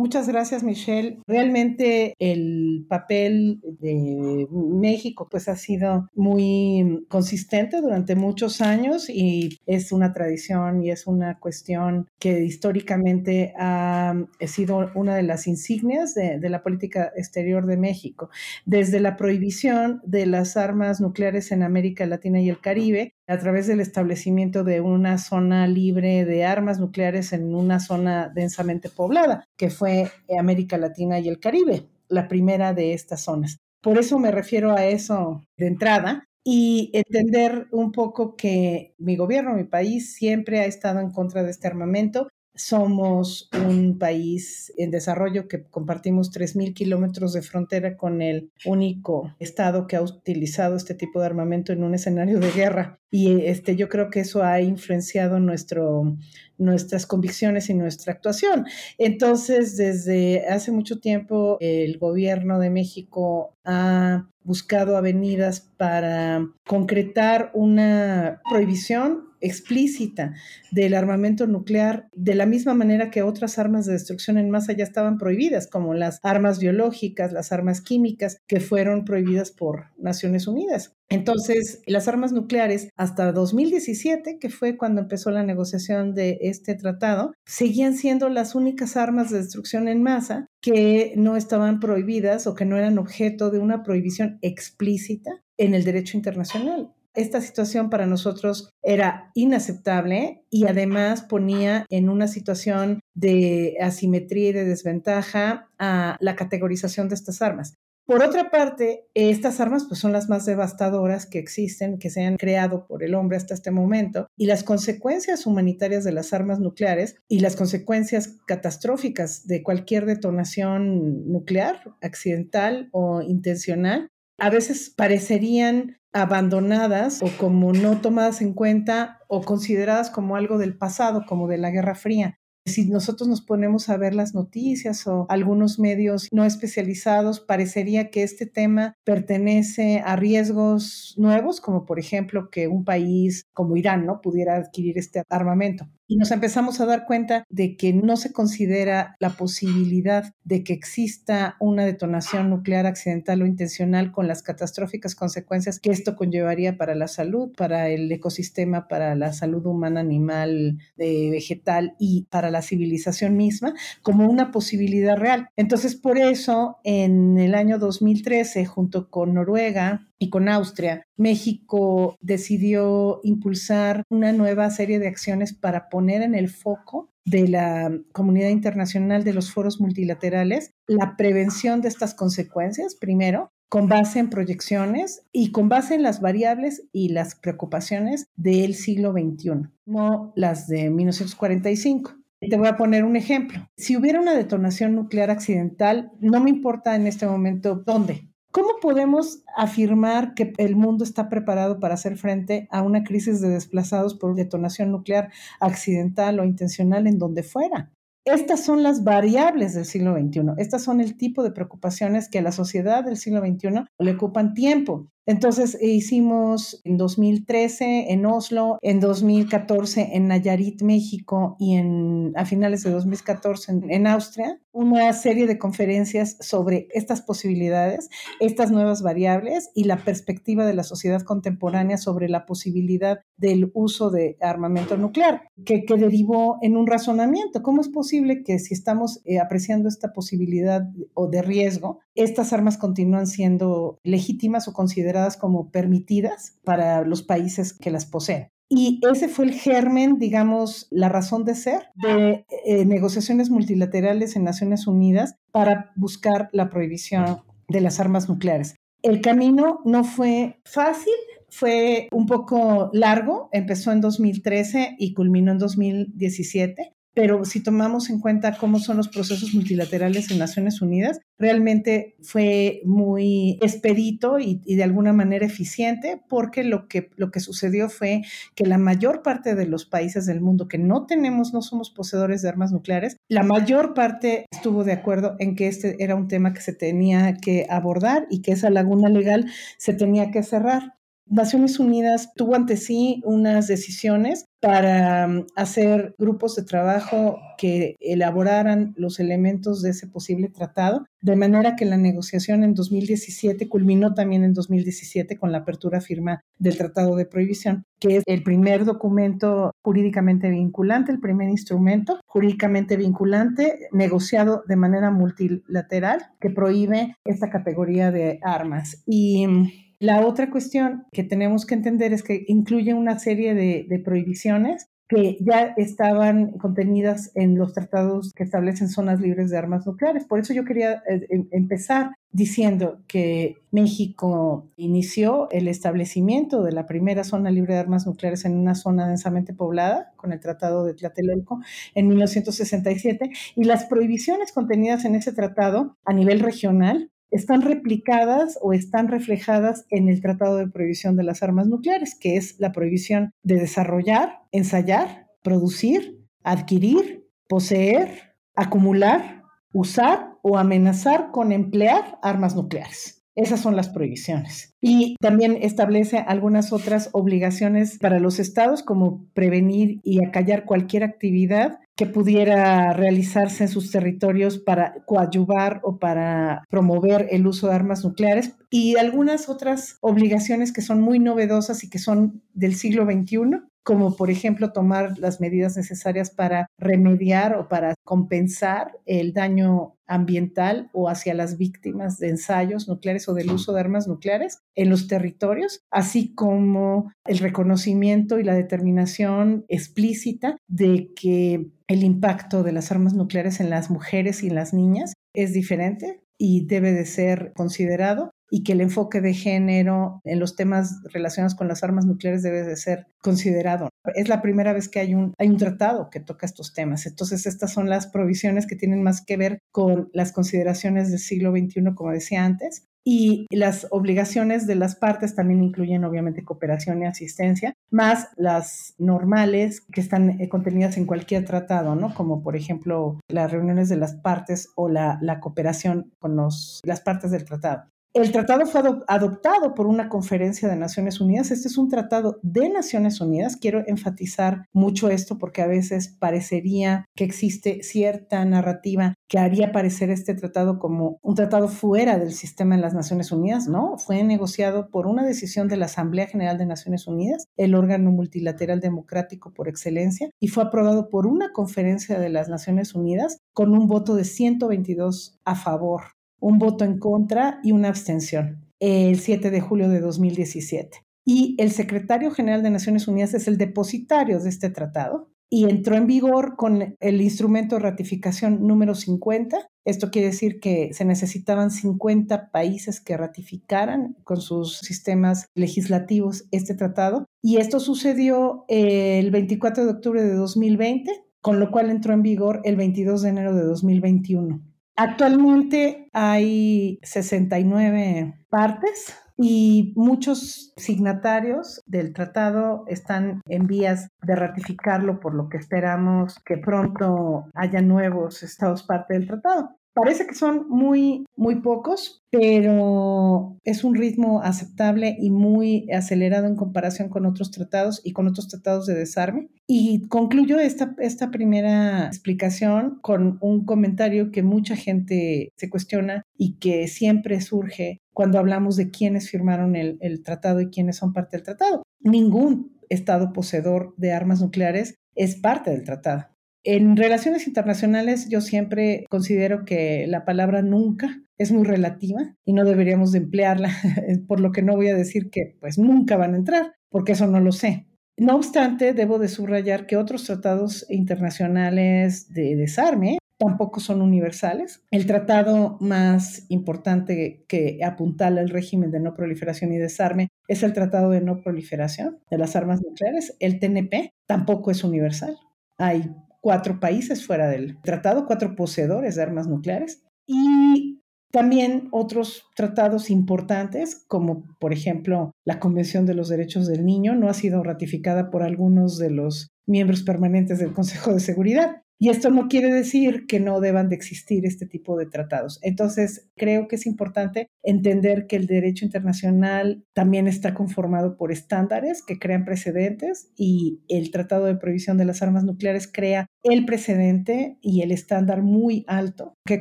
Muchas 0.01 0.27
gracias, 0.27 0.63
Michelle. 0.63 1.19
Realmente 1.27 2.15
el 2.19 2.87
papel 2.89 3.61
de 3.81 4.49
México 4.51 5.29
pues 5.31 5.47
ha 5.47 5.57
sido 5.57 6.09
muy 6.15 7.05
consistente 7.11 7.83
durante 7.83 8.17
muchos 8.17 8.63
años 8.63 9.11
y 9.11 9.59
es 9.67 9.93
una 9.93 10.15
tradición 10.15 10.83
y 10.83 10.91
es 10.91 11.07
una 11.07 11.39
cuestión 11.39 12.09
que 12.19 12.43
históricamente 12.43 13.53
ha 13.59 14.15
sido 14.47 14.91
una 14.95 15.17
de 15.17 15.23
las 15.23 15.47
insignias 15.47 16.15
de, 16.15 16.39
de 16.39 16.49
la 16.49 16.63
política 16.63 17.13
exterior 17.15 17.67
de 17.67 17.77
México. 17.77 18.31
Desde 18.65 19.01
la 19.01 19.19
prohibición 19.19 20.01
de 20.07 20.25
las 20.25 20.57
armas 20.57 21.03
nucleares 21.03 21.53
en 21.53 21.63
América 21.63 22.07
Latina 22.07 22.41
y 22.41 22.49
el 22.49 22.63
Caribe, 22.63 23.13
a 23.31 23.39
través 23.39 23.69
del 23.69 23.79
establecimiento 23.79 24.65
de 24.65 24.81
una 24.81 25.17
zona 25.17 25.69
libre 25.69 26.25
de 26.25 26.45
armas 26.45 26.81
nucleares 26.81 27.33
en 27.33 27.55
una 27.55 27.79
zona 27.79 28.29
densamente 28.29 28.89
poblada, 28.89 29.45
que 29.57 29.71
fue 29.71 30.11
América 30.37 30.77
Latina 30.79 31.21
y 31.21 31.29
el 31.29 31.39
Caribe, 31.39 31.87
la 32.09 32.27
primera 32.27 32.75
de 32.75 32.93
estas 32.93 33.21
zonas. 33.21 33.59
Por 33.81 33.99
eso 33.99 34.19
me 34.19 34.33
refiero 34.33 34.73
a 34.73 34.85
eso 34.85 35.45
de 35.57 35.69
entrada 35.69 36.25
y 36.45 36.91
entender 36.93 37.69
un 37.71 37.93
poco 37.93 38.35
que 38.35 38.95
mi 38.99 39.15
gobierno, 39.15 39.55
mi 39.55 39.65
país, 39.65 40.13
siempre 40.13 40.59
ha 40.59 40.65
estado 40.65 40.99
en 40.99 41.13
contra 41.13 41.45
de 41.45 41.53
este 41.53 41.69
armamento 41.69 42.29
somos 42.55 43.49
un 43.67 43.99
país 43.99 44.73
en 44.77 44.91
desarrollo 44.91 45.49
que 45.49 45.63
compartimos 45.63 46.33
3.000 46.33 46.75
kilómetros 46.75 47.33
de 47.33 47.43
frontera 47.43 47.97
con 47.97 48.23
el 48.23 48.51
único 48.65 49.35
estado 49.39 49.87
que 49.87 49.97
ha 49.97 50.03
utilizado 50.03 50.77
este 50.77 50.95
tipo 50.95 51.21
de 51.21 51.27
armamento 51.27 51.73
en 51.73 51.85
un 51.85 51.95
escenario 51.95 52.41
de 52.41 52.51
guerra. 52.51 52.99
Y 53.11 53.43
este, 53.43 53.77
yo 53.77 53.89
creo 53.89 54.11
que 54.11 54.21
eso 54.21 54.43
ha 54.45 54.61
influenciado 54.61 55.41
nuestras 55.41 57.07
convicciones 57.07 57.71
y 57.71 57.75
nuestra 57.75 58.13
actuación. 58.13 58.67
Entonces, 58.99 59.77
desde 59.77 60.47
hace 60.47 60.71
mucho 60.71 61.01
tiempo, 61.01 61.57
el 61.61 61.99
gobierno 61.99 62.59
de 62.59 62.71
México 62.71 63.57
ha 63.65 64.29
buscado 64.43 64.97
avenidas 64.97 65.69
para 65.77 66.47
concretar 66.67 67.51
una 67.55 68.41
prohibición 68.51 69.30
explícita 69.41 70.35
del 70.71 70.95
armamento 70.95 71.47
nuclear, 71.47 72.09
de 72.15 72.35
la 72.35 72.47
misma 72.47 72.75
manera 72.75 73.11
que 73.11 73.23
otras 73.23 73.59
armas 73.59 73.87
de 73.87 73.93
destrucción 73.93 74.39
en 74.39 74.51
masa 74.51 74.73
ya 74.73 74.85
estaban 74.85 75.19
prohibidas, 75.19 75.67
como 75.67 75.95
las 75.95 76.21
armas 76.23 76.59
biológicas, 76.59 77.33
las 77.33 77.53
armas 77.53 77.81
químicas, 77.81 78.39
que 78.47 78.61
fueron 78.61 79.05
prohibidas 79.05 79.51
por 79.51 79.87
Naciones 79.99 80.47
Unidas. 80.47 80.95
Entonces, 81.09 81.83
las 81.87 82.07
armas 82.07 82.33
nucleares 82.33 82.89
hasta 82.97 83.33
2017, 83.33 84.39
que 84.39 84.49
fue 84.49 84.77
cuando 84.77 85.01
empezó 85.01 85.33
la 85.33 85.43
negociación 85.43 86.15
de 86.15 86.39
este 86.43 86.77
tratado, 86.77 87.33
seguían 87.45 87.95
siendo 87.95 88.29
las 88.29 88.55
únicas 88.55 88.97
armas 88.97 89.31
de 89.31 89.39
destrucción 89.39 89.89
en 89.89 90.05
masa 90.05 90.47
que 90.61 91.15
no 91.17 91.37
estaban 91.37 91.81
prohibidas 91.81 92.47
o 92.47 92.55
que 92.55 92.65
no 92.65 92.77
eran 92.77 92.99
objeto 92.99 93.51
de 93.51 93.59
una 93.59 93.83
prohibición 93.83 94.39
explícita 94.41 95.43
en 95.57 95.75
el 95.75 95.85
derecho 95.85 96.17
internacional. 96.17 96.93
Esta 97.15 97.41
situación 97.41 97.91
para 97.91 98.07
nosotros 98.07 98.71
era 98.83 99.31
inaceptable 99.35 100.45
y 100.49 100.67
además 100.67 101.23
ponía 101.23 101.87
en 101.91 102.09
una 102.09 102.29
situación 102.29 103.01
de 103.15 103.77
asimetría 103.81 104.51
y 104.51 104.53
de 104.53 104.65
desventaja 104.65 105.69
a 105.79 106.17
la 106.21 106.37
categorización 106.37 107.09
de 107.09 107.17
estas 107.17 107.43
armas. 107.43 107.75
Por 108.11 108.25
otra 108.25 108.51
parte, 108.51 109.07
estas 109.15 109.61
armas 109.61 109.85
pues, 109.87 110.01
son 110.01 110.11
las 110.11 110.29
más 110.29 110.45
devastadoras 110.45 111.27
que 111.27 111.39
existen, 111.39 111.97
que 111.97 112.11
se 112.11 112.25
han 112.25 112.39
creado 112.39 112.89
por 112.89 113.05
el 113.05 113.15
hombre 113.15 113.37
hasta 113.37 113.55
este 113.55 113.71
momento, 113.71 114.27
y 114.37 114.47
las 114.47 114.65
consecuencias 114.65 115.47
humanitarias 115.47 116.03
de 116.03 116.11
las 116.11 116.33
armas 116.33 116.59
nucleares 116.59 117.15
y 117.29 117.39
las 117.39 117.55
consecuencias 117.55 118.39
catastróficas 118.47 119.47
de 119.47 119.63
cualquier 119.63 120.07
detonación 120.07 121.31
nuclear, 121.31 121.95
accidental 122.01 122.89
o 122.91 123.23
intencional, 123.23 124.09
a 124.39 124.51
veces 124.51 124.91
parecerían 124.91 126.00
abandonadas 126.13 127.21
o 127.23 127.31
como 127.39 127.73
no 127.73 128.01
tomadas 128.01 128.43
en 128.43 128.53
cuenta 128.53 129.21
o 129.29 129.43
consideradas 129.43 130.11
como 130.11 130.37
algo 130.37 130.59
del 130.59 130.77
pasado, 130.77 131.25
como 131.27 131.49
de 131.49 131.59
la 131.59 131.71
Guerra 131.71 131.95
Fría. 131.95 132.37
Si 132.67 132.89
nosotros 132.89 133.29
nos 133.29 133.41
ponemos 133.41 133.89
a 133.89 133.97
ver 133.97 134.15
las 134.15 134.35
noticias 134.35 135.07
o 135.07 135.27
algunos 135.31 135.79
medios 135.79 136.29
no 136.31 136.45
especializados, 136.45 137.41
parecería 137.41 138.11
que 138.11 138.23
este 138.23 138.47
tema 138.47 138.95
pertenece 139.05 140.03
a 140.05 140.15
riesgos 140.17 141.15
nuevos, 141.17 141.61
como 141.61 141.87
por 141.87 141.99
ejemplo 141.99 142.51
que 142.51 142.69
un 142.69 142.85
país 142.85 143.45
como 143.55 143.77
Irán 143.77 144.05
no 144.05 144.21
pudiera 144.21 144.57
adquirir 144.57 144.99
este 144.99 145.23
armamento 145.31 145.89
y 146.11 146.17
nos 146.17 146.33
empezamos 146.33 146.81
a 146.81 146.87
dar 146.87 147.07
cuenta 147.07 147.45
de 147.49 147.77
que 147.77 147.93
no 147.93 148.17
se 148.17 148.33
considera 148.33 149.15
la 149.21 149.31
posibilidad 149.31 150.35
de 150.43 150.65
que 150.65 150.73
exista 150.73 151.55
una 151.61 151.85
detonación 151.85 152.51
nuclear 152.51 152.85
accidental 152.85 153.43
o 153.43 153.47
intencional 153.47 154.11
con 154.11 154.27
las 154.27 154.43
catastróficas 154.43 155.15
consecuencias 155.15 155.79
que 155.79 155.93
esto 155.93 156.17
conllevaría 156.17 156.77
para 156.77 156.97
la 156.97 157.07
salud, 157.07 157.53
para 157.57 157.91
el 157.91 158.11
ecosistema, 158.11 158.89
para 158.89 159.15
la 159.15 159.33
salud 159.33 159.65
humana, 159.65 160.01
animal, 160.01 160.79
vegetal 160.97 161.95
y 162.01 162.27
para 162.29 162.51
la 162.51 162.63
civilización 162.63 163.37
misma 163.37 163.75
como 164.03 164.29
una 164.29 164.51
posibilidad 164.51 165.17
real. 165.17 165.49
Entonces, 165.57 165.95
por 165.95 166.19
eso, 166.19 166.79
en 166.83 167.39
el 167.39 167.55
año 167.55 167.79
2013, 167.79 168.67
junto 168.67 169.11
con 169.11 169.35
Noruega, 169.35 170.10
y 170.21 170.29
con 170.29 170.49
Austria, 170.49 171.07
México 171.17 172.17
decidió 172.21 173.21
impulsar 173.25 174.05
una 174.11 174.33
nueva 174.33 174.71
serie 174.71 174.99
de 174.99 175.09
acciones 175.09 175.55
para 175.55 175.89
poner 175.89 176.21
en 176.23 176.35
el 176.35 176.51
foco 176.51 177.11
de 177.25 177.49
la 177.49 177.91
comunidad 178.13 178.51
internacional 178.51 179.25
de 179.25 179.33
los 179.33 179.51
foros 179.51 179.81
multilaterales 179.81 180.73
la 180.87 181.17
prevención 181.17 181.81
de 181.81 181.89
estas 181.89 182.15
consecuencias, 182.15 182.95
primero, 182.95 183.51
con 183.71 183.89
base 183.89 184.19
en 184.19 184.31
proyecciones 184.31 185.23
y 185.33 185.53
con 185.53 185.69
base 185.69 185.95
en 185.95 186.03
las 186.03 186.21
variables 186.21 186.83
y 186.93 187.11
las 187.11 187.35
preocupaciones 187.35 188.27
del 188.37 188.75
siglo 188.75 189.13
XXI, 189.13 189.71
no 189.87 190.33
las 190.37 190.67
de 190.67 190.91
1945. 190.91 192.17
Te 192.41 192.57
voy 192.57 192.69
a 192.69 192.77
poner 192.77 193.05
un 193.05 193.17
ejemplo. 193.17 193.69
Si 193.77 193.97
hubiera 193.97 194.21
una 194.21 194.35
detonación 194.35 194.95
nuclear 194.95 195.31
accidental, 195.31 196.11
no 196.21 196.41
me 196.41 196.51
importa 196.51 196.97
en 196.97 197.07
este 197.07 197.27
momento 197.27 197.75
dónde, 197.75 198.30
¿Cómo 198.53 198.81
podemos 198.83 199.45
afirmar 199.57 200.35
que 200.35 200.53
el 200.59 200.75
mundo 200.75 201.05
está 201.05 201.29
preparado 201.29 201.79
para 201.79 201.95
hacer 201.95 202.17
frente 202.17 202.67
a 202.73 202.83
una 202.83 203.05
crisis 203.05 203.41
de 203.41 203.49
desplazados 203.49 204.15
por 204.15 204.35
detonación 204.35 204.91
nuclear 204.91 205.31
accidental 205.61 206.41
o 206.41 206.45
intencional 206.45 207.07
en 207.07 207.19
donde 207.19 207.45
fuera? 207.45 207.93
Estas 208.25 208.65
son 208.65 208.83
las 208.83 209.05
variables 209.05 209.75
del 209.75 209.85
siglo 209.85 210.17
XXI. 210.19 210.55
Estas 210.59 210.83
son 210.83 211.01
el 211.01 211.17
tipo 211.17 211.45
de 211.45 211.53
preocupaciones 211.53 212.29
que 212.29 212.39
a 212.39 212.43
la 212.43 212.53
sociedad 212.53 213.05
del 213.05 213.17
siglo 213.17 213.41
XXI 213.41 213.85
le 213.99 214.11
ocupan 214.13 214.53
tiempo. 214.53 215.09
Entonces 215.27 215.77
hicimos 215.81 216.81
en 216.85 216.97
2013 216.97 218.13
en 218.13 218.27
Oslo, 218.27 218.79
en 218.83 219.01
2014 219.01 220.11
en 220.13 220.29
Nayarit, 220.29 220.83
México 220.83 221.57
y 221.59 221.77
en, 221.77 222.33
a 222.37 222.45
finales 222.45 222.83
de 222.83 222.91
2014 222.91 223.73
en, 223.73 223.91
en, 223.91 224.07
Austria 224.07 224.61
una 224.73 225.13
serie 225.13 225.47
de 225.47 225.59
conferencias 225.59 226.37
sobre 226.41 226.89
estas 226.93 227.23
posibilidades, 227.23 228.09
estas 228.39 228.71
nuevas 228.71 229.03
variables 229.03 229.71
y 229.75 229.85
la 229.85 230.05
perspectiva 230.05 230.65
de 230.65 230.75
la 230.75 230.85
sociedad 230.85 231.23
contemporánea 231.23 231.97
sobre 231.97 232.29
la 232.29 232.47
posibilidad 232.47 233.21
del 233.37 233.71
uso 233.75 234.11
de 234.11 234.37
armamento 234.41 234.97
nuclear, 234.97 235.43
que, 235.65 235.85
que 235.85 235.97
derivó 235.97 236.59
en 236.63 236.77
un 236.77 236.87
razonamiento. 236.87 237.63
¿Cómo 237.63 237.81
es 237.81 237.89
posible 237.89 238.43
que 238.45 238.59
si 238.61 238.75
estamos 238.75 239.21
eh, 239.25 239.41
apreciando 239.41 239.89
esta 239.89 240.13
posibilidad 240.13 240.83
o 241.15 241.27
de 241.27 241.43
riesgo, 241.43 241.99
estas 242.15 242.53
armas 242.53 242.79
continúan 242.79 243.27
siendo 243.27 243.99
legítimas 244.05 244.69
o 244.69 244.73
consideradas 244.73 245.10
como 245.37 245.71
permitidas 245.71 246.59
para 246.65 247.03
los 247.03 247.23
países 247.23 247.73
que 247.73 247.91
las 247.91 248.07
poseen. 248.07 248.49
Y 248.73 249.01
ese 249.11 249.29
fue 249.29 249.47
el 249.47 249.53
germen, 249.53 250.19
digamos, 250.19 250.87
la 250.91 251.09
razón 251.09 251.45
de 251.45 251.57
ser 251.57 251.89
de 251.97 252.47
eh, 252.65 252.85
negociaciones 252.85 253.51
multilaterales 253.51 254.37
en 254.37 254.45
Naciones 254.45 254.87
Unidas 254.87 255.35
para 255.51 255.91
buscar 255.97 256.49
la 256.53 256.71
prohibición 256.71 257.43
de 257.69 257.81
las 257.81 257.99
armas 257.99 258.29
nucleares. 258.29 258.77
El 259.03 259.21
camino 259.23 259.81
no 259.85 260.05
fue 260.05 260.61
fácil, 260.65 261.15
fue 261.49 262.09
un 262.13 262.27
poco 262.27 262.91
largo, 262.93 263.49
empezó 263.53 263.91
en 263.91 264.01
2013 264.01 264.95
y 264.99 265.15
culminó 265.15 265.51
en 265.51 265.59
2017, 265.59 266.95
pero 267.15 267.45
si 267.45 267.63
tomamos 267.63 268.11
en 268.11 268.21
cuenta 268.21 268.57
cómo 268.57 268.79
son 268.79 268.97
los 268.97 269.09
procesos 269.09 269.55
multilaterales 269.55 270.31
en 270.31 270.39
Naciones 270.39 270.81
Unidas, 270.81 271.21
realmente 271.39 272.17
fue 272.23 272.81
muy 272.85 273.59
expedito 273.63 274.39
y, 274.39 274.61
de 274.65 274.83
alguna 274.83 275.13
manera 275.13 275.47
eficiente, 275.47 276.21
porque 276.29 276.65
lo 276.65 276.87
que, 276.87 277.11
lo 277.17 277.31
que 277.31 277.41
sucedió 277.41 277.89
fue 277.89 278.23
que 278.55 278.67
la 278.67 278.79
mayor 278.79 279.23
parte 279.23 279.55
de 279.55 279.67
los 279.67 279.87
países 279.87 280.27
del 280.27 280.41
mundo 280.41 280.69
que 280.69 280.79
no 280.79 281.07
tenemos, 281.07 281.53
no 281.53 281.63
somos 281.63 281.91
poseedores 281.91 282.43
de 282.43 282.49
armas 282.49 282.73
nucleares, 282.73 283.17
la 283.29 283.43
mayor 283.43 283.95
parte 283.95 284.47
estuvo 284.51 284.85
de 284.85 284.93
acuerdo 284.93 285.37
en 285.39 285.57
que 285.57 285.69
este 285.69 286.03
era 286.03 286.15
un 286.15 286.29
tema 286.29 286.53
que 286.53 286.61
se 286.61 286.73
tenía 286.73 287.35
que 287.35 287.67
abordar 287.69 288.27
y 288.31 288.43
que 288.43 288.53
esa 288.53 288.71
laguna 288.71 289.09
legal 289.09 289.47
se 289.79 289.95
tenía 289.95 290.31
que 290.31 290.43
cerrar. 290.43 291.00
Naciones 291.31 291.79
Unidas 291.79 292.33
tuvo 292.35 292.57
ante 292.57 292.77
sí 292.77 293.23
unas 293.25 293.69
decisiones 293.69 294.47
para 294.61 295.29
mm, 295.29 295.47
hacer 295.55 296.15
grupos 296.19 296.57
de 296.57 296.65
trabajo 296.65 297.39
que 297.57 297.97
elaboraran 298.01 298.95
los 298.97 299.21
elementos 299.21 299.81
de 299.81 299.91
ese 299.91 300.09
posible 300.09 300.49
tratado, 300.49 301.07
de 301.23 301.37
manera 301.37 301.77
que 301.77 301.85
la 301.85 301.97
negociación 301.97 302.65
en 302.65 302.75
2017 302.75 303.69
culminó 303.69 304.13
también 304.13 304.43
en 304.43 304.55
2017 304.55 305.39
con 305.39 305.53
la 305.53 305.59
apertura 305.59 306.01
firma 306.01 306.41
del 306.59 306.77
Tratado 306.77 307.15
de 307.15 307.27
Prohibición, 307.27 307.85
que 308.01 308.17
es 308.17 308.23
el 308.27 308.43
primer 308.43 308.85
documento 308.85 309.71
jurídicamente 309.83 310.51
vinculante, 310.51 311.13
el 311.13 311.21
primer 311.21 311.49
instrumento 311.49 312.21
jurídicamente 312.27 312.97
vinculante 312.97 313.89
negociado 313.93 314.65
de 314.67 314.77
manera 314.77 315.11
multilateral 315.11 316.23
que 316.41 316.51
prohíbe 316.51 317.15
esta 317.25 317.51
categoría 317.51 318.11
de 318.11 318.41
armas. 318.43 319.03
Y 319.07 319.47
mm, 319.47 319.69
la 320.01 320.27
otra 320.27 320.51
cuestión 320.51 321.05
que 321.13 321.25
tenemos 321.25 321.67
que 321.67 321.75
entender 321.75 322.15
es 322.15 322.23
que 322.23 322.45
incluye 322.49 322.95
una 322.95 323.19
serie 323.19 323.55
de, 323.55 324.03
prohibiciones 324.03 324.89
que 325.09 325.37
ya 325.41 325.75
estaban 325.77 326.53
contenidas 326.53 327.33
en 327.35 327.59
los 327.59 327.75
tratados 327.75 328.33
que 328.35 328.45
establecen 328.45 328.89
zonas 328.89 329.21
libres 329.21 329.51
de 329.51 329.59
armas 329.59 329.85
nucleares. 329.85 330.25
Por 330.25 330.39
eso 330.39 330.55
yo 330.55 330.65
quería 330.65 331.03
eh, 331.11 331.27
em, 331.29 331.49
empezar 331.51 332.13
diciendo 332.33 333.01
que 333.09 333.57
México 333.73 334.71
inició 334.77 335.51
el 335.51 335.69
establecimiento 335.69 336.63
de 336.63 336.73
la 336.73 336.87
primera 336.87 337.25
zona 337.25 337.51
libre 337.51 337.75
de 337.75 337.81
armas 337.81 338.07
nucleares 338.07 338.45
en 338.45 338.57
una 338.57 338.77
zona 338.77 339.09
densamente 339.09 339.53
poblada 339.53 340.13
con 340.17 340.33
el 340.33 340.41
Tratado 340.41 340.85
de 340.85 340.95
Tlatelolco 340.95 341.61
en 341.95 342.07
1967 342.09 343.31
y 343.57 343.65
las 343.65 343.85
prohibiciones 343.87 344.53
contenidas 344.53 345.05
en 345.05 345.17
ese 345.17 345.33
tratado 345.33 345.97
a 346.05 346.13
nivel 346.13 346.41
regional 346.41 347.10
están 347.31 347.63
replicadas 347.63 348.59
o 348.61 348.73
están 348.73 349.09
reflejadas 349.09 349.87
en 349.91 350.09
el 350.09 350.21
Tratado 350.21 350.57
de 350.57 350.69
Prohibición 350.69 351.17
de 351.17 351.25
las 351.25 351.43
Armas 351.43 351.67
Nucleares, 351.69 352.17
que 352.19 352.37
es 352.37 352.59
la 352.59 352.73
prohibición 352.73 353.33
de 353.43 353.57
desarrollar, 353.57 354.41
ensayar, 354.53 355.29
producir, 355.43 356.21
adquirir, 356.43 357.27
poseer, 357.49 358.35
acumular, 358.55 359.45
usar 359.73 360.35
o 360.43 360.59
amenazar 360.59 361.31
con 361.31 361.53
emplear 361.53 362.19
armas 362.23 362.55
nucleares. 362.55 363.20
Esas 363.37 363.61
son 363.61 363.77
las 363.77 363.89
prohibiciones. 363.89 364.75
Y 364.81 365.17
también 365.21 365.59
establece 365.61 366.19
algunas 366.19 366.73
otras 366.73 367.11
obligaciones 367.13 367.99
para 367.99 368.19
los 368.19 368.39
estados, 368.39 368.83
como 368.83 369.25
prevenir 369.35 370.01
y 370.03 370.25
acallar 370.25 370.65
cualquier 370.65 371.05
actividad 371.05 371.79
que 371.97 372.07
pudiera 372.07 372.95
realizarse 372.95 373.65
en 373.65 373.69
sus 373.69 373.91
territorios 373.91 374.59
para 374.59 374.95
coadyuvar 375.05 375.81
o 375.83 375.99
para 375.99 376.65
promover 376.71 377.29
el 377.31 377.47
uso 377.47 377.69
de 377.69 377.75
armas 377.75 378.05
nucleares 378.05 378.55
y 378.71 378.97
algunas 378.97 379.51
otras 379.51 379.99
obligaciones 380.01 380.73
que 380.73 380.81
son 380.81 381.03
muy 381.03 381.19
novedosas 381.19 381.85
y 381.85 381.91
que 381.91 381.99
son 381.99 382.43
del 382.55 382.75
siglo 382.75 383.05
XXI, 383.05 383.61
como 383.83 384.17
por 384.17 384.31
ejemplo 384.31 384.73
tomar 384.73 385.19
las 385.19 385.41
medidas 385.41 385.77
necesarias 385.77 386.31
para 386.31 386.67
remediar 386.79 387.55
o 387.55 387.69
para 387.69 387.95
compensar 388.05 388.93
el 389.07 389.33
daño 389.33 389.97
ambiental 390.07 390.91
o 390.93 391.09
hacia 391.09 391.35
las 391.35 391.57
víctimas 391.57 392.19
de 392.19 392.31
ensayos 392.31 392.89
nucleares 392.89 393.29
o 393.29 393.35
del 393.35 393.51
uso 393.51 393.73
de 393.73 393.81
armas 393.81 394.09
nucleares 394.09 394.59
en 394.75 394.91
los 394.91 395.07
territorios, 395.07 395.81
así 395.91 396.35
como 396.35 397.13
el 397.25 397.39
reconocimiento 397.39 398.39
y 398.39 398.45
la 398.45 398.55
determinación 398.55 399.65
explícita 399.69 400.57
de 400.67 401.13
que 401.15 401.71
el 401.87 402.05
impacto 402.05 402.63
de 402.63 402.73
las 402.73 402.91
armas 402.91 403.15
nucleares 403.15 403.61
en 403.61 403.71
las 403.71 403.91
mujeres 403.91 404.43
y 404.43 404.49
en 404.49 404.57
las 404.57 404.75
niñas 404.75 405.13
es 405.33 405.53
diferente 405.53 406.23
y 406.39 406.67
debe 406.67 406.93
de 406.93 407.07
ser 407.07 407.53
considerado 407.55 408.31
y 408.51 408.65
que 408.65 408.73
el 408.73 408.81
enfoque 408.81 409.21
de 409.21 409.33
género 409.33 410.21
en 410.25 410.41
los 410.41 410.57
temas 410.57 411.01
relacionados 411.13 411.55
con 411.55 411.69
las 411.69 411.83
armas 411.85 412.05
nucleares 412.05 412.43
debe 412.43 412.65
de 412.65 412.77
ser 412.77 413.07
considerado. 413.23 413.89
Es 414.15 414.29
la 414.29 414.43
primera 414.43 414.73
vez 414.73 414.89
que 414.89 415.01
hay 415.01 415.15
un, 415.15 415.35
hay 415.39 415.49
un 415.49 415.57
tratado 415.57 416.11
que 416.11 416.21
toca 416.21 416.47
estos 416.47 416.75
temas. 416.75 417.07
Entonces, 417.07 417.47
estas 417.47 417.73
son 417.73 417.89
las 417.89 418.07
provisiones 418.09 418.67
que 418.67 418.77
tienen 418.77 419.03
más 419.03 419.25
que 419.25 419.37
ver 419.37 419.61
con 419.71 420.11
las 420.13 420.33
consideraciones 420.33 421.11
del 421.11 421.21
siglo 421.21 421.53
XXI, 421.53 421.95
como 421.95 422.11
decía 422.11 422.45
antes, 422.45 422.87
y 423.05 423.47
las 423.51 423.87
obligaciones 423.91 424.67
de 424.67 424.75
las 424.75 424.95
partes 424.95 425.35
también 425.35 425.63
incluyen 425.63 426.05
obviamente 426.05 426.45
cooperación 426.45 427.03
y 427.03 427.07
asistencia, 427.07 427.75
más 427.91 428.29
las 428.37 428.95
normales 428.99 429.81
que 429.81 430.01
están 430.01 430.41
eh, 430.41 430.49
contenidas 430.49 430.97
en 430.99 431.07
cualquier 431.07 431.45
tratado, 431.45 431.95
¿no? 431.95 432.15
Como 432.15 432.43
por 432.43 432.57
ejemplo 432.57 433.19
las 433.29 433.51
reuniones 433.51 433.89
de 433.89 433.97
las 433.97 434.17
partes 434.17 434.69
o 434.77 434.89
la, 434.89 435.19
la 435.23 435.41
cooperación 435.41 436.13
con 436.19 436.37
los, 436.37 436.81
las 436.85 437.01
partes 437.01 437.31
del 437.31 437.45
tratado. 437.45 437.85
El 438.13 438.33
tratado 438.33 438.67
fue 438.67 438.83
adoptado 439.07 439.73
por 439.77 439.87
una 439.87 440.09
conferencia 440.09 440.69
de 440.69 440.75
Naciones 440.75 441.21
Unidas. 441.21 441.53
Este 441.53 441.69
es 441.69 441.79
un 441.79 441.89
tratado 441.89 442.41
de 442.43 442.69
Naciones 442.69 443.21
Unidas. 443.21 443.57
Quiero 443.57 443.85
enfatizar 443.87 444.67
mucho 444.73 445.11
esto 445.11 445.39
porque 445.39 445.63
a 445.63 445.69
veces 445.69 446.17
parecería 446.19 447.05
que 447.15 447.23
existe 447.23 447.85
cierta 447.85 448.45
narrativa 448.45 449.15
que 449.29 449.39
haría 449.39 449.71
parecer 449.71 450.11
este 450.11 450.35
tratado 450.35 450.81
como 450.81 451.21
un 451.23 451.37
tratado 451.37 451.69
fuera 451.69 452.19
del 452.19 452.33
sistema 452.33 452.75
de 452.75 452.83
las 452.83 452.95
Naciones 452.95 453.31
Unidas. 453.31 453.69
No, 453.69 453.97
fue 453.97 454.25
negociado 454.25 454.91
por 454.91 455.07
una 455.07 455.25
decisión 455.25 455.69
de 455.69 455.77
la 455.77 455.87
Asamblea 455.87 456.27
General 456.27 456.59
de 456.59 456.67
Naciones 456.67 457.07
Unidas, 457.07 457.47
el 457.57 457.77
órgano 457.77 458.11
multilateral 458.11 458.81
democrático 458.81 459.55
por 459.55 459.69
excelencia, 459.69 460.31
y 460.41 460.49
fue 460.49 460.65
aprobado 460.65 461.11
por 461.11 461.29
una 461.29 461.53
conferencia 461.53 462.19
de 462.19 462.29
las 462.29 462.49
Naciones 462.49 462.93
Unidas 462.97 463.39
con 463.53 463.73
un 463.73 463.87
voto 463.87 464.17
de 464.17 464.25
122 464.25 465.39
a 465.45 465.55
favor 465.55 466.20
un 466.41 466.59
voto 466.59 466.85
en 466.85 466.99
contra 466.99 467.61
y 467.63 467.73
una 467.73 467.89
abstención 467.89 468.67
el 468.81 469.21
7 469.21 469.51
de 469.51 469.61
julio 469.61 469.89
de 469.89 470.01
2017. 470.01 471.05
Y 471.25 471.55
el 471.59 471.71
secretario 471.71 472.31
general 472.31 472.63
de 472.63 472.71
Naciones 472.71 473.07
Unidas 473.07 473.35
es 473.35 473.47
el 473.47 473.59
depositario 473.59 474.41
de 474.41 474.49
este 474.49 474.71
tratado 474.71 475.31
y 475.51 475.69
entró 475.69 475.97
en 475.97 476.07
vigor 476.07 476.57
con 476.57 476.97
el 477.01 477.21
instrumento 477.21 477.77
de 477.77 477.83
ratificación 477.83 478.67
número 478.67 478.95
50. 478.95 479.69
Esto 479.85 480.11
quiere 480.11 480.29
decir 480.29 480.61
que 480.61 480.95
se 480.95 481.05
necesitaban 481.05 481.71
50 481.71 482.51
países 482.53 483.01
que 483.01 483.17
ratificaran 483.17 484.17
con 484.25 484.41
sus 484.41 484.79
sistemas 484.79 485.47
legislativos 485.55 486.45
este 486.53 486.75
tratado. 486.75 487.27
Y 487.43 487.57
esto 487.57 487.81
sucedió 487.81 488.65
el 488.69 489.31
24 489.33 489.85
de 489.85 489.91
octubre 489.91 490.23
de 490.23 490.35
2020, 490.35 491.11
con 491.41 491.59
lo 491.59 491.71
cual 491.71 491.91
entró 491.91 492.15
en 492.15 492.23
vigor 492.23 492.61
el 492.65 492.77
22 492.77 493.23
de 493.23 493.29
enero 493.29 493.55
de 493.55 493.65
2021. 493.65 494.70
Actualmente 495.03 496.11
hay 496.13 496.99
69 497.03 498.39
partes 498.51 499.17
y 499.39 499.95
muchos 499.97 500.75
signatarios 500.77 501.83
del 501.87 502.13
tratado 502.13 502.85
están 502.87 503.41
en 503.49 503.67
vías 503.67 504.11
de 504.21 504.37
ratificarlo, 504.37 505.19
por 505.19 505.35
lo 505.35 505.49
que 505.49 505.57
esperamos 505.57 506.39
que 506.45 506.59
pronto 506.59 507.47
haya 507.55 507.81
nuevos 507.81 508.43
estados 508.43 508.83
parte 508.83 509.15
del 509.15 509.27
tratado. 509.27 509.71
Parece 509.93 510.27
que 510.27 510.35
son 510.35 510.69
muy, 510.69 511.25
muy 511.37 511.57
pocos, 511.63 512.23
pero 512.31 513.57
es 513.65 513.83
un 513.83 513.97
ritmo 513.97 514.41
aceptable 514.43 515.17
y 515.19 515.31
muy 515.31 515.91
acelerado 515.91 516.47
en 516.47 516.55
comparación 516.55 517.09
con 517.09 517.27
otros 517.27 517.51
tratados 517.51 518.01
y 518.05 518.13
con 518.13 518.29
otros 518.29 518.49
tratados 518.49 518.87
de 518.87 518.95
desarme. 518.95 519.49
Y 519.67 520.07
concluyo 520.09 520.59
esta, 520.59 520.95
esta 520.99 521.31
primera 521.31 522.07
explicación 522.07 522.99
con 523.03 523.39
un 523.41 523.65
comentario 523.65 524.31
que 524.31 524.43
mucha 524.43 524.77
gente 524.77 525.51
se 525.57 525.71
cuestiona 525.71 526.23
y 526.37 526.59
que 526.59 526.87
siempre 526.87 527.41
surge 527.41 528.01
cuando 528.13 528.39
hablamos 528.39 528.77
de 528.77 528.91
quiénes 528.91 529.29
firmaron 529.29 529.75
el, 529.77 529.99
el 530.01 530.23
tratado 530.23 530.61
y 530.61 530.71
quiénes 530.71 530.97
son 530.97 531.13
parte 531.13 531.37
del 531.37 531.45
tratado. 531.45 531.83
Ningún 532.01 532.79
Estado 532.91 533.33
poseedor 533.33 533.95
de 533.99 534.13
armas 534.13 534.41
nucleares 534.41 534.97
es 535.15 535.37
parte 535.37 535.71
del 535.71 535.85
tratado. 535.85 536.27
En 536.63 536.97
relaciones 536.97 537.47
internacionales 537.47 538.29
yo 538.29 538.41
siempre 538.41 539.07
considero 539.09 539.65
que 539.65 540.07
la 540.07 540.25
palabra 540.25 540.61
nunca 540.63 541.23
es 541.39 541.53
muy 541.53 541.65
relativa 541.65 542.37
y 542.45 542.53
no 542.53 542.65
deberíamos 542.65 543.13
de 543.13 543.19
emplearla, 543.19 543.71
por 544.29 544.41
lo 544.41 544.53
que 544.53 544.63
no 544.63 544.77
voy 544.77 544.89
a 544.89 544.97
decir 544.97 545.31
que 545.31 545.57
pues 545.61 545.79
nunca 545.79 546.17
van 546.17 546.35
a 546.35 546.39
entrar, 546.39 546.75
porque 546.91 547.13
eso 547.13 547.27
no 547.27 547.41
lo 547.41 547.53
sé. 547.53 547.87
No 548.19 548.37
obstante, 548.37 548.93
debo 548.93 549.19
de 549.19 549.29
subrayar 549.29 549.87
que 549.87 549.97
otros 549.97 550.25
tratados 550.25 550.85
internacionales 550.91 552.31
de 552.35 552.55
desarme 552.57 553.17
tampoco 553.39 553.81
son 553.81 554.03
universales. 554.03 554.83
El 554.91 555.07
tratado 555.07 555.79
más 555.81 556.45
importante 556.51 557.47
que 557.49 557.79
apuntala 557.83 558.43
el 558.43 558.51
régimen 558.51 558.91
de 558.91 559.01
no 559.01 559.15
proliferación 559.15 559.73
y 559.73 559.79
desarme 559.79 560.29
es 560.47 560.63
el 560.63 560.75
Tratado 560.75 561.09
de 561.11 561.23
No 561.23 561.41
Proliferación 561.41 562.19
de 562.31 562.37
las 562.37 562.55
Armas 562.55 562.83
Nucleares. 562.83 563.35
El 563.41 563.59
TNP 563.59 564.13
tampoco 564.27 564.71
es 564.71 564.85
universal. 564.85 565.39
Hay 565.79 566.11
cuatro 566.41 566.81
países 566.81 567.27
fuera 567.27 567.49
del 567.49 567.81
tratado, 567.83 568.27
cuatro 568.27 568.57
poseedores 568.57 569.17
de 569.17 569.23
armas 569.23 569.47
nucleares 569.47 570.03
y 570.27 571.01
también 571.33 571.89
otros 571.93 572.45
tratados 572.57 573.09
importantes, 573.09 574.05
como 574.09 574.45
por 574.59 574.73
ejemplo 574.73 575.31
la 575.45 575.61
Convención 575.61 576.05
de 576.05 576.15
los 576.15 576.29
Derechos 576.29 576.67
del 576.67 576.85
Niño, 576.85 577.15
no 577.15 577.29
ha 577.29 577.35
sido 577.35 577.63
ratificada 577.63 578.31
por 578.31 578.43
algunos 578.43 578.99
de 578.99 579.11
los 579.11 579.49
miembros 579.67 580.03
permanentes 580.03 580.59
del 580.59 580.73
Consejo 580.73 581.15
de 581.15 581.21
Seguridad. 581.21 581.83
Y 582.03 582.09
esto 582.09 582.31
no 582.31 582.49
quiere 582.49 582.73
decir 582.73 583.27
que 583.27 583.41
no 583.41 583.61
deban 583.61 583.91
de 583.91 583.95
existir 583.95 584.47
este 584.47 584.65
tipo 584.65 584.97
de 584.97 585.05
tratados. 585.05 585.59
Entonces, 585.61 586.31
creo 586.35 586.67
que 586.67 586.77
es 586.77 586.87
importante 586.87 587.51
entender 587.63 588.27
que 588.27 588.37
el 588.37 588.47
derecho 588.47 588.87
internacional 588.87 589.85
también 589.93 590.27
está 590.27 590.55
conformado 590.55 591.19
por 591.19 591.31
estándares 591.31 592.03
que 592.03 592.19
crean 592.19 592.47
precedentes 592.47 593.31
y 593.37 593.83
el 593.89 594.11
Tratado 594.13 594.47
de 594.47 594.57
Prohibición 594.57 594.97
de 594.97 595.05
las 595.05 595.21
Armas 595.21 595.45
Nucleares 595.45 595.91
crea 595.93 596.27
el 596.43 596.65
precedente 596.65 597.59
y 597.61 597.83
el 597.83 597.93
estándar 597.93 598.43
muy 598.43 598.85
alto 598.89 599.35
que 599.45 599.61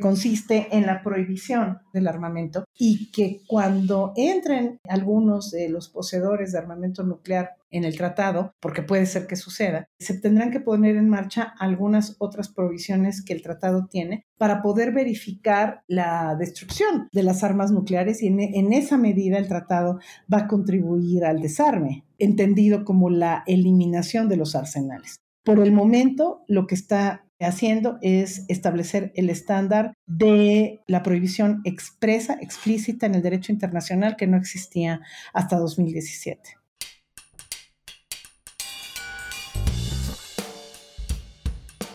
consiste 0.00 0.68
en 0.72 0.86
la 0.86 1.02
prohibición 1.02 1.78
del 1.92 2.08
armamento 2.08 2.64
y 2.78 3.10
que 3.10 3.42
cuando 3.46 4.12
entren 4.16 4.78
algunos 4.88 5.50
de 5.50 5.68
los 5.68 5.88
poseedores 5.88 6.52
de 6.52 6.58
armamento 6.58 7.02
nuclear 7.02 7.56
en 7.70 7.84
el 7.84 7.96
tratado, 7.96 8.52
porque 8.60 8.82
puede 8.82 9.06
ser 9.06 9.26
que 9.26 9.36
suceda, 9.36 9.88
se 9.98 10.18
tendrán 10.18 10.50
que 10.50 10.60
poner 10.60 10.96
en 10.96 11.08
marcha 11.08 11.54
algunas 11.58 12.16
otras 12.18 12.48
provisiones 12.48 13.24
que 13.24 13.32
el 13.32 13.42
tratado 13.42 13.86
tiene 13.88 14.24
para 14.38 14.62
poder 14.62 14.92
verificar 14.92 15.82
la 15.86 16.34
destrucción 16.36 17.08
de 17.12 17.22
las 17.22 17.44
armas 17.44 17.70
nucleares 17.70 18.22
y 18.22 18.26
en, 18.26 18.72
esa 18.72 18.96
medida 18.96 19.38
el 19.38 19.48
tratado 19.48 20.00
va 20.32 20.38
a 20.38 20.48
contribuir 20.48 21.24
al 21.24 21.40
desarme, 21.40 22.04
entendido 22.18 22.84
como 22.84 23.10
la 23.10 23.44
eliminación 23.46 24.28
de 24.28 24.36
los 24.36 24.56
arsenales. 24.56 25.20
Por 25.44 25.60
el 25.60 25.72
momento, 25.72 26.44
lo 26.48 26.66
que 26.66 26.74
está 26.74 27.24
haciendo 27.40 27.98
es 28.02 28.44
establecer 28.48 29.12
el 29.14 29.30
estándar 29.30 29.94
de 30.06 30.80
la 30.86 31.02
prohibición 31.02 31.62
expresa, 31.64 32.36
explícita 32.40 33.06
en 33.06 33.14
el 33.14 33.22
derecho 33.22 33.52
internacional 33.52 34.16
que 34.16 34.26
no 34.26 34.36
existía 34.36 35.00
hasta 35.32 35.56
2017. 35.56 36.59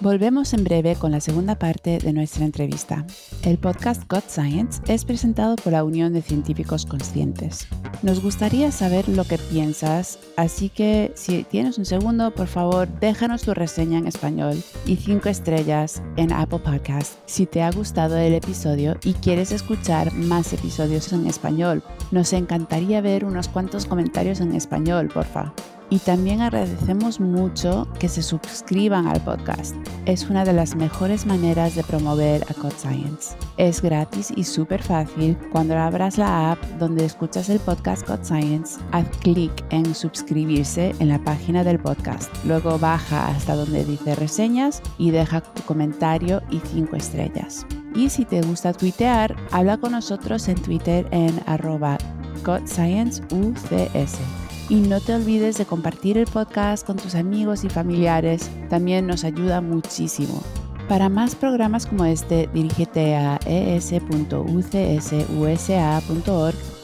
Volvemos 0.01 0.53
en 0.53 0.65
breve 0.65 0.95
con 0.95 1.11
la 1.11 1.21
segunda 1.21 1.55
parte 1.55 1.99
de 1.99 2.11
nuestra 2.11 2.43
entrevista. 2.43 3.05
El 3.43 3.57
podcast 3.57 4.03
God 4.09 4.23
Science 4.27 4.81
es 4.87 5.05
presentado 5.05 5.55
por 5.55 5.71
la 5.71 5.85
Unión 5.85 6.11
de 6.11 6.21
Científicos 6.21 6.85
Conscientes. 6.85 7.65
Nos 8.03 8.21
gustaría 8.21 8.73
saber 8.73 9.07
lo 9.07 9.23
que 9.23 9.37
piensas, 9.37 10.19
así 10.35 10.67
que 10.67 11.13
si 11.15 11.43
tienes 11.43 11.77
un 11.77 11.85
segundo, 11.85 12.33
por 12.33 12.47
favor, 12.47 12.89
déjanos 12.99 13.43
tu 13.43 13.53
reseña 13.53 13.97
en 13.97 14.07
español 14.07 14.61
y 14.85 14.97
cinco 14.97 15.29
estrellas 15.29 16.03
en 16.17 16.33
Apple 16.33 16.59
Podcast 16.59 17.17
si 17.25 17.45
te 17.45 17.61
ha 17.61 17.71
gustado 17.71 18.17
el 18.17 18.33
episodio 18.33 18.97
y 19.05 19.13
quieres 19.13 19.53
escuchar 19.53 20.13
más 20.13 20.51
episodios 20.51 21.13
en 21.13 21.25
español. 21.25 21.81
Nos 22.11 22.33
encantaría 22.33 22.99
ver 22.99 23.23
unos 23.23 23.47
cuantos 23.47 23.85
comentarios 23.85 24.41
en 24.41 24.53
español, 24.55 25.07
porfa. 25.07 25.53
Y 25.89 25.99
también 25.99 26.41
agradecemos 26.41 27.19
mucho 27.19 27.87
que 27.99 28.09
se 28.09 28.23
suscriban 28.23 29.07
al 29.07 29.21
podcast. 29.21 29.75
Es 30.05 30.29
una 30.29 30.43
de 30.43 30.53
las 30.53 30.75
mejores 30.75 31.25
maneras 31.25 31.75
de 31.75 31.83
promover 31.83 32.43
a 32.49 32.53
Code 32.53 32.75
Science. 32.77 33.35
Es 33.57 33.81
gratis 33.81 34.33
y 34.35 34.43
súper 34.43 34.81
fácil. 34.81 35.37
Cuando 35.51 35.77
abras 35.77 36.17
la 36.17 36.51
app 36.51 36.59
donde 36.79 37.05
escuchas 37.05 37.49
el 37.49 37.59
podcast 37.59 38.05
Code 38.05 38.25
Science, 38.25 38.79
haz 38.91 39.05
clic 39.19 39.51
en 39.69 39.93
suscribirse 39.93 40.95
en 40.99 41.09
la 41.09 41.23
página 41.23 41.63
del 41.63 41.79
podcast. 41.79 42.31
Luego 42.45 42.79
baja 42.79 43.27
hasta 43.27 43.55
donde 43.55 43.85
dice 43.85 44.15
reseñas 44.15 44.81
y 44.97 45.11
deja 45.11 45.41
tu 45.41 45.61
comentario 45.63 46.41
y 46.49 46.59
5 46.59 46.95
estrellas. 46.95 47.65
Y 47.95 48.09
si 48.09 48.25
te 48.25 48.41
gusta 48.41 48.73
tuitear, 48.73 49.35
habla 49.51 49.77
con 49.77 49.91
nosotros 49.91 50.47
en 50.47 50.55
Twitter 50.55 51.07
en 51.11 51.39
arroba 51.45 51.97
GodScienceUCS. 52.43 54.44
Y 54.69 54.75
no 54.75 54.99
te 54.99 55.13
olvides 55.13 55.57
de 55.57 55.65
compartir 55.65 56.17
el 56.17 56.25
podcast 56.25 56.85
con 56.85 56.97
tus 56.97 57.15
amigos 57.15 57.63
y 57.63 57.69
familiares, 57.69 58.49
también 58.69 59.05
nos 59.05 59.23
ayuda 59.23 59.61
muchísimo. 59.61 60.41
Para 60.89 61.09
más 61.09 61.35
programas 61.35 61.85
como 61.85 62.05
este, 62.05 62.49
dirígete 62.53 63.15
a 63.15 63.39
es.ucsusa.org 63.45 64.15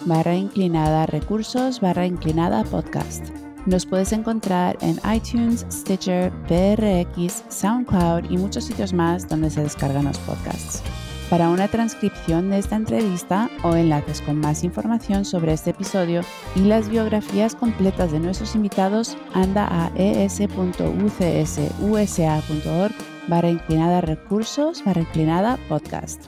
barra 0.05 0.35
inclinada 0.35 1.05
recursos 1.05 1.79
barra 1.79 2.07
inclinada 2.07 2.63
podcast. 2.63 3.25
Nos 3.67 3.85
puedes 3.85 4.11
encontrar 4.11 4.75
en 4.81 4.99
iTunes, 5.13 5.67
Stitcher, 5.71 6.31
PRX, 6.47 7.43
SoundCloud 7.49 8.31
y 8.31 8.37
muchos 8.37 8.63
sitios 8.65 8.91
más 8.91 9.27
donde 9.29 9.51
se 9.51 9.61
descargan 9.61 10.05
los 10.05 10.17
podcasts. 10.19 10.81
Para 11.31 11.49
una 11.49 11.67
transcripción 11.69 12.49
de 12.49 12.59
esta 12.59 12.75
entrevista 12.75 13.49
o 13.63 13.77
enlaces 13.77 14.19
con 14.19 14.41
más 14.41 14.65
información 14.65 15.23
sobre 15.23 15.53
este 15.53 15.69
episodio 15.69 16.23
y 16.57 16.65
las 16.65 16.89
biografías 16.89 17.55
completas 17.55 18.11
de 18.11 18.19
nuestros 18.19 18.53
invitados, 18.53 19.15
anda 19.33 19.65
a 19.65 19.93
es.ucsusa.org 19.95 22.93
barra 23.29 23.49
inclinada 23.49 24.01
recursos 24.01 24.83
barra 24.83 25.03
inclinada 25.03 25.57
podcast. 25.69 26.25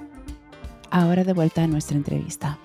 Ahora 0.89 1.25
de 1.25 1.33
vuelta 1.33 1.63
a 1.63 1.67
nuestra 1.67 1.97
entrevista. 1.97 2.57